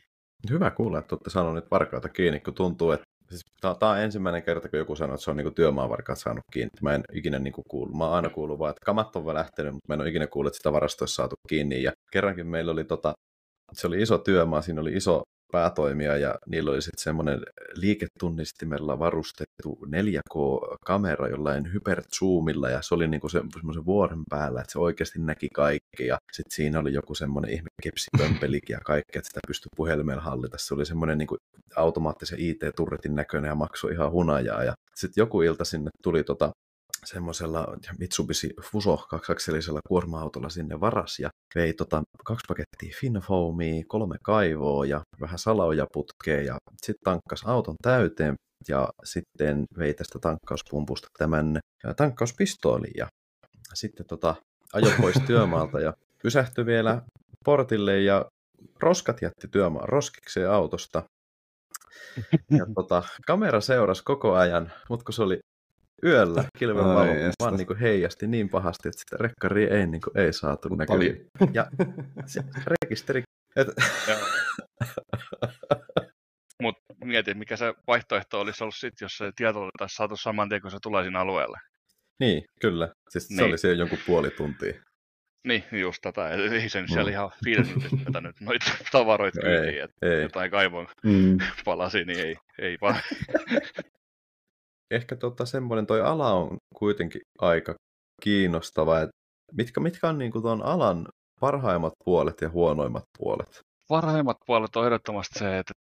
Hyvä 0.50 0.72
kuulla, 0.72 1.00
että 1.00 1.16
olette 1.16 1.30
sanoneet 1.30 1.72
varkaita 1.72 2.10
kiinni, 2.10 2.40
kun 2.40 2.54
tuntuu, 2.54 2.92
että 2.92 3.06
Siis, 3.30 3.46
tämä 3.62 3.92
on 3.92 4.00
ensimmäinen 4.00 4.44
kerta, 4.44 4.70
kun 4.70 4.80
joku 4.80 4.96
sanoo, 4.96 5.14
että 5.14 5.24
se 5.24 5.32
on 5.32 5.38
niin 5.38 5.54
työmaavarkaat 5.54 6.20
saanut 6.20 6.44
kiinni. 6.54 6.70
Mä 6.82 6.96
en 6.96 7.04
ikinä 7.14 7.40
niin 7.40 7.54
kuullut. 7.68 7.98
Mä 7.98 8.06
oon 8.06 8.14
aina 8.14 8.30
kuullut 8.30 8.60
vaan, 8.60 8.72
että 8.72 8.86
kamat 8.86 9.16
on 9.16 9.34
lähtenyt, 9.34 9.74
mutta 9.74 9.86
mä 9.88 9.94
en 9.94 10.02
ole 10.02 10.10
ikinä 10.10 10.28
kuullut, 10.28 10.50
että 10.52 10.58
sitä 10.58 10.72
varastoissa 10.72 11.16
saatu 11.16 11.36
kiinni. 11.50 11.84
Ja 11.84 11.92
kerrankin 12.12 12.48
meillä 12.48 12.72
oli, 12.72 12.84
tota, 12.84 13.14
se 13.74 13.88
oli 13.88 14.02
iso 14.02 14.18
työmaa, 14.18 14.62
siinä 14.62 14.82
oli 14.82 14.94
iso 14.94 15.24
päätoimia 15.52 16.18
ja 16.18 16.36
niillä 16.48 16.72
oli 16.72 16.82
sitten 16.82 17.04
semmoinen 17.04 17.40
liiketunnistimella 17.74 19.00
varustettu 19.00 19.80
4K-kamera 19.86 21.28
jollain 21.28 21.74
hyperzoomilla 21.74 22.70
ja 22.70 22.82
se 22.82 22.96
oli 22.96 23.08
niinku 23.08 23.30
se, 23.30 23.42
semmoisen 23.54 23.86
vuoren 23.86 24.24
päällä, 24.30 24.62
että 24.62 24.72
se 24.72 24.80
oikeasti 24.80 25.20
näki 25.20 25.50
kaikki 25.54 26.06
ja 26.08 26.18
sitten 26.32 26.56
siinä 26.56 26.80
oli 26.80 26.94
joku 26.94 27.16
semmoinen 27.16 27.52
ihme 27.52 27.68
kepsipömpelikin 27.84 28.74
ja 28.78 28.80
kaikki, 28.86 29.18
että 29.18 29.28
sitä 29.28 29.40
pystyi 29.48 29.70
puhelimella 29.76 30.22
hallita. 30.22 30.58
Se 30.58 30.74
oli 30.74 30.86
semmoinen 30.86 31.18
niinku 31.18 31.38
automaattisen 31.76 32.40
IT-turretin 32.40 33.16
näköinen 33.16 33.50
ja 33.50 33.56
maksoi 33.56 33.94
ihan 33.94 34.12
hunajaa 34.12 34.64
ja 34.64 34.74
sitten 34.96 35.22
joku 35.22 35.42
ilta 35.42 35.66
sinne 35.66 35.90
tuli 36.04 36.24
tota 36.24 36.52
semmoisella 37.06 37.78
Mitsubishi 38.00 38.50
Fuso 38.62 38.98
kaksakselisella 38.98 39.80
kuorma-autolla 39.88 40.50
sinne 40.50 40.80
varas 40.80 41.20
ja 41.20 41.30
vei 41.56 41.74
tota 41.74 42.04
kaksi 42.26 42.46
pakettia 42.48 42.98
Finfoamia, 43.02 43.84
kolme 43.88 44.16
kaivoa 44.24 44.86
ja 44.86 45.02
vähän 45.22 45.40
salaoja 45.40 45.88
putkea 45.94 46.42
ja 46.42 46.58
sitten 46.82 47.04
tankkas 47.04 47.44
auton 47.46 47.76
täyteen 47.82 48.36
ja 48.68 48.90
sitten 49.04 49.64
vei 49.78 49.94
tästä 49.94 50.20
tankkauspumpusta 50.20 51.08
tämän 51.18 51.60
tankkauspistoolin 51.98 52.92
ja 52.98 53.08
sitten 53.74 54.06
tota, 54.06 54.36
ajoi 54.74 54.94
pois 55.02 55.16
työmaalta 55.28 55.80
ja 55.80 55.94
pysähtyi 56.24 56.66
vielä 56.66 57.02
portille 57.46 58.02
ja 58.02 58.26
roskat 58.80 59.22
jätti 59.22 59.48
työmaan 59.48 59.90
roskikseen 59.90 60.52
autosta. 60.52 61.04
Ja 62.52 62.66
tota, 62.76 63.04
kamera 63.26 63.62
seurasi 63.62 64.04
koko 64.04 64.34
ajan, 64.34 64.72
mutta 64.90 65.04
kun 65.06 65.14
se 65.14 65.24
oli 65.24 65.40
yöllä 66.04 66.44
kilven 66.58 66.86
valo 66.86 67.06
vaan 67.40 67.58
niin 67.58 67.68
kuin 67.68 67.80
heijasti 67.80 68.28
niin 68.28 68.50
pahasti, 68.50 68.90
että 68.90 69.00
sitä 69.00 69.18
rekkari 69.20 69.64
ei, 69.64 69.88
niin 69.88 70.02
kuin, 70.02 70.18
ei 70.18 70.34
saatu 70.34 70.76
näkyviin. 70.76 71.26
Ja 71.54 71.68
se 72.26 72.44
rekisteri... 72.68 73.24
Et... 73.56 73.68
Mutta 76.62 76.84
mietin, 77.04 77.38
mikä 77.38 77.58
se 77.58 77.74
vaihtoehto 77.88 78.40
olisi 78.40 78.64
ollut 78.64 78.76
sitten, 78.76 79.06
jos 79.06 79.18
se 79.18 79.32
tieto 79.36 79.60
olisi 79.60 79.96
saatu 79.96 80.18
saman 80.18 80.50
tien, 80.50 80.62
kun 80.62 80.72
se 80.72 80.78
tulee 80.82 81.04
sinne 81.04 81.20
alueelle. 81.20 81.58
Niin, 82.20 82.44
kyllä. 82.62 82.90
Siis 83.10 83.30
niin. 83.30 83.38
se 83.38 83.44
oli 83.44 83.58
siellä 83.58 83.82
jonkun 83.82 84.00
puoli 84.06 84.30
tuntia. 84.30 84.74
Niin, 85.48 85.64
just 85.72 86.02
tätä. 86.02 86.30
Ei 86.30 86.70
sen 86.70 86.88
siellä 86.88 87.10
mm. 87.10 87.14
ihan 87.14 87.32
viiden 87.46 87.68
vetänyt 88.06 88.42
noita 88.42 88.72
tavaroita 88.92 89.40
no 89.40 89.50
kyytiin, 89.50 89.84
että 89.84 90.08
ei. 90.08 90.22
jotain 90.22 90.52
kaivon 90.52 90.88
mm. 91.04 91.38
palasi, 91.66 92.06
niin 92.06 92.20
ei, 92.20 92.36
ei 92.60 92.78
vaan. 92.82 92.96
ehkä 94.92 95.16
tota, 95.16 95.46
semmoinen 95.46 95.88
toi 95.88 96.02
ala 96.02 96.34
on 96.34 96.58
kuitenkin 96.76 97.22
aika 97.40 97.76
kiinnostava. 98.22 99.02
Et 99.02 99.10
mitkä, 99.54 99.80
mitkä 99.80 100.10
on 100.10 100.18
niin 100.18 100.32
tuon 100.32 100.64
alan 100.64 101.08
parhaimmat 101.40 101.94
puolet 102.06 102.42
ja 102.42 102.50
huonoimmat 102.50 103.04
puolet? 103.18 103.62
Parhaimmat 103.88 104.38
puolet 104.46 104.76
on 104.76 104.86
ehdottomasti 104.86 105.40
se, 105.40 105.60
että 105.60 105.74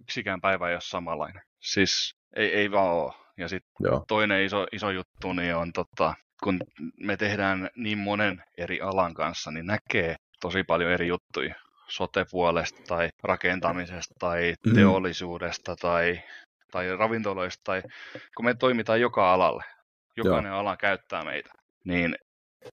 yksikään 0.00 0.40
päivä 0.40 0.68
ei 0.68 0.74
ole 0.74 0.80
samanlainen. 0.80 1.42
Siis 1.60 2.14
ei, 2.36 2.54
ei 2.54 2.70
vaan 2.70 2.94
ole. 2.94 3.12
Ja 3.36 3.48
sitten 3.48 3.72
toinen 4.08 4.44
iso, 4.44 4.66
iso 4.72 4.90
juttu 4.90 5.32
niin 5.32 5.56
on, 5.56 5.72
tota, 5.72 6.14
kun 6.42 6.60
me 7.00 7.16
tehdään 7.16 7.70
niin 7.76 7.98
monen 7.98 8.42
eri 8.58 8.80
alan 8.80 9.14
kanssa, 9.14 9.50
niin 9.50 9.66
näkee 9.66 10.16
tosi 10.40 10.64
paljon 10.64 10.90
eri 10.92 11.08
juttuja 11.08 11.54
sotepuolesta 11.88 12.82
tai 12.88 13.08
rakentamisesta 13.22 14.14
tai 14.18 14.54
mm. 14.66 14.74
teollisuudesta 14.74 15.76
tai 15.76 16.20
tai 16.70 16.96
ravintoloista, 16.96 17.62
tai 17.64 17.82
kun 18.36 18.44
me 18.44 18.54
toimitaan 18.54 19.00
joka 19.00 19.34
alalle, 19.34 19.64
jokainen 20.16 20.50
Joo. 20.50 20.58
ala 20.58 20.76
käyttää 20.76 21.24
meitä, 21.24 21.50
niin 21.84 22.16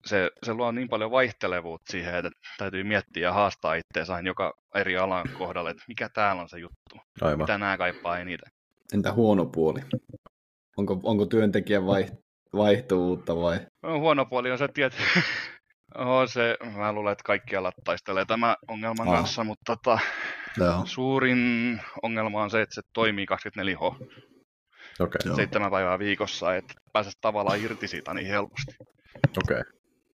se, 0.06 0.32
se 0.46 0.54
luo 0.54 0.72
niin 0.72 0.90
paljon 0.90 1.12
vaihtelevuutta 1.12 1.92
siihen, 1.92 2.16
että 2.16 2.30
täytyy 2.58 2.84
miettiä 2.84 3.24
ja 3.24 3.34
haastaa 3.34 3.76
itseänsä 3.76 4.14
aina 4.14 4.28
joka 4.28 4.54
eri 4.76 4.98
alan 4.98 5.30
kohdalle, 5.38 5.70
että 5.70 5.84
mikä 5.88 6.10
täällä 6.10 6.42
on 6.42 6.50
se 6.50 6.60
juttu, 6.60 6.98
Aivan. 7.22 7.40
mitä 7.40 7.58
nämä 7.58 7.78
kaipaa 7.78 8.20
eniten. 8.20 8.52
Entä 8.94 9.14
huono 9.14 9.46
puoli? 9.46 9.80
Onko, 10.78 11.00
onko 11.04 11.26
työntekijän 11.26 11.84
vaihtuvuutta 12.56 13.36
vai? 13.36 13.60
No, 13.84 14.00
huono 14.00 14.26
puoli 14.26 14.52
on 14.52 14.58
se, 14.58 14.66
että 14.66 14.82
on 15.96 16.28
se, 16.28 16.58
mä 16.78 16.94
luulen, 16.94 17.12
että 17.12 17.24
kaikki 17.24 17.56
alat 17.56 17.76
taistelee 17.84 18.26
tämän 18.26 18.56
ongelman 18.68 19.08
ah. 19.08 19.14
kanssa, 19.14 19.44
mutta 19.44 19.76
tota, 19.76 20.00
Joo. 20.58 20.82
Suurin 20.86 21.82
ongelma 22.04 22.44
on 22.44 22.50
se, 22.50 22.62
että 22.62 22.76
se 22.76 22.82
toimii 22.94 23.26
24H. 23.26 24.08
Okay. 25.00 25.36
Seitsemän 25.36 25.72
päivää 25.72 26.00
viikossa, 26.00 26.56
että 26.56 26.74
pääsee 26.94 27.12
tavallaan 27.22 27.62
irti 27.62 27.88
siitä 27.88 28.14
niin 28.14 28.28
helposti. 28.28 28.76
Okei. 29.38 29.60
Okay. 29.60 29.72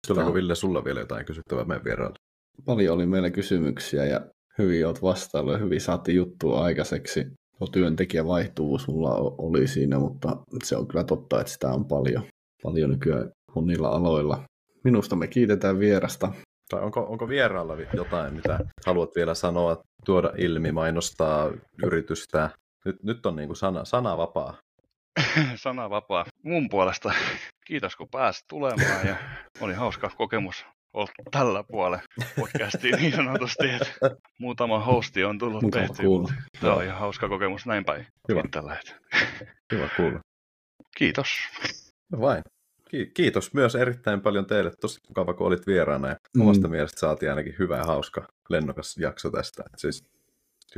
Tuleeko 0.07 0.35
Ville 0.35 0.55
sulla 0.55 0.85
vielä 0.85 1.01
jotain 1.01 1.27
kysyttävää 1.27 1.65
meidän 1.65 1.85
vieraille? 1.85 2.19
Paljon 2.65 2.95
oli 2.95 3.07
meillä 3.07 3.31
kysymyksiä 3.31 4.05
ja 4.05 4.21
hyvin 4.59 4.87
olet 4.87 5.03
vastaillut 5.03 5.53
ja 5.53 5.59
hyvin 5.59 5.81
saatiin 5.81 6.17
juttua 6.17 6.65
aikaiseksi. 6.65 7.27
Tuo 7.59 7.69
työntekijä 7.69 8.27
vaihtuvuus 8.27 8.83
sulla 8.83 9.15
oli 9.39 9.67
siinä, 9.67 9.99
mutta 9.99 10.37
se 10.65 10.77
on 10.77 10.89
kyllä 10.89 11.05
totta, 11.05 11.41
että 11.41 11.53
sitä 11.53 11.69
on 11.69 11.85
paljon, 11.85 12.23
paljon 12.63 12.91
nykyään 12.91 13.31
monilla 13.55 13.89
aloilla. 13.89 14.45
Minusta 14.85 15.17
me 15.17 15.29
kiitetään 15.29 15.79
vierasta. 15.79 16.33
Tai 16.73 16.83
onko, 16.83 17.01
onko 17.01 17.29
vieraalla 17.29 17.77
jotain, 17.93 18.35
mitä 18.35 18.59
haluat 18.87 19.11
vielä 19.17 19.35
sanoa, 19.35 19.83
tuoda 20.05 20.33
ilmi, 20.37 20.73
mainostaa 20.73 21.51
yritystä? 21.83 22.51
Nyt, 22.85 23.03
nyt 23.03 23.27
on 23.27 23.37
niin 23.37 23.49
kuin 23.49 23.57
sana, 23.57 23.85
sana 23.85 24.17
vapaa. 24.17 24.57
sana 25.65 25.91
vapaa. 25.91 26.25
Mun 26.43 26.69
puolesta 26.69 27.13
kiitos 27.67 27.97
kun 27.97 28.09
pääsit 28.11 28.45
tulemaan 28.49 29.07
ja 29.07 29.17
oli 29.61 29.75
hauska 29.75 30.11
kokemus 30.17 30.67
olla 30.93 31.11
tällä 31.31 31.63
puolella 31.63 32.01
podcastiin 32.37 32.95
niin 32.99 33.13
sanotusti, 33.13 33.71
että 33.71 34.17
muutama 34.39 34.79
hosti 34.79 35.25
on 35.25 35.39
tullut 35.39 35.63
Mukava 35.63 35.87
tehty. 35.87 36.03
Tämä 36.61 36.75
on 36.75 36.85
ihan 36.85 36.99
hauska 36.99 37.29
kokemus 37.29 37.67
näin 37.67 37.85
päin. 37.85 38.07
Hyvä. 38.29 38.43
Tällä 38.51 38.81
Hyvä 39.73 39.89
kuulla. 39.97 40.21
Kiitos. 40.97 41.29
No 42.13 42.21
vain. 42.21 42.43
Kiitos 43.15 43.55
myös 43.55 43.75
erittäin 43.75 44.21
paljon 44.21 44.47
teille. 44.47 44.73
Tosi 44.81 45.01
mukava, 45.09 45.35
kun 45.35 45.47
olit 45.47 45.67
vieraana 45.67 46.09
ja 46.09 46.17
mm. 46.37 46.41
omasta 46.41 46.69
mielestä 46.69 47.01
saatiin 47.01 47.31
ainakin 47.31 47.55
hyvä 47.59 47.77
ja 47.77 47.85
hauska 47.85 48.27
lennokas 48.49 48.97
jakso 48.97 49.31
tästä. 49.31 49.63
Et 49.63 49.79
siis 49.79 50.05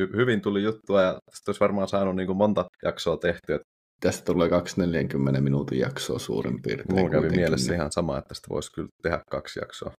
hy- 0.00 0.16
hyvin 0.16 0.40
tuli 0.40 0.62
juttua 0.62 1.02
ja 1.02 1.18
tästä 1.30 1.48
olisi 1.48 1.60
varmaan 1.60 1.88
saanut 1.88 2.16
niin 2.16 2.26
kuin 2.26 2.36
monta 2.36 2.64
jaksoa 2.84 3.16
tehtyä. 3.16 3.60
Tästä 4.00 4.24
tulee 4.24 4.48
240 4.48 5.40
minuutin 5.40 5.78
jaksoa 5.78 6.18
suurin 6.18 6.62
piirtein. 6.62 6.98
Mulla 6.98 7.10
kävi 7.10 7.28
mielessä 7.28 7.70
niin. 7.72 7.78
ihan 7.78 7.92
sama, 7.92 8.18
että 8.18 8.28
tästä 8.28 8.48
voisi 8.50 8.72
kyllä 8.72 8.88
tehdä 9.02 9.20
kaksi 9.30 9.60
jaksoa. 9.60 9.92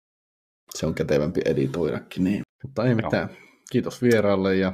Se 0.74 0.86
on 0.86 0.94
kätevämpi 0.94 1.40
editoidakin, 1.44 2.24
niin. 2.24 2.42
Mutta 2.62 2.84
ei 2.84 2.94
mitään. 2.94 3.28
Joo. 3.28 3.40
Kiitos 3.72 4.02
vieraalle 4.02 4.56
ja 4.56 4.72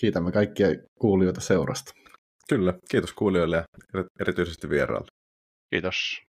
kiitämme 0.00 0.32
kaikkia 0.32 0.68
kuulijoita 1.00 1.40
seurasta. 1.40 1.92
Kyllä, 2.48 2.74
kiitos 2.90 3.12
kuulijoille 3.12 3.56
ja 3.56 3.64
erityisesti 4.20 4.70
vieraalle. 4.70 5.08
Kiitos. 5.70 6.27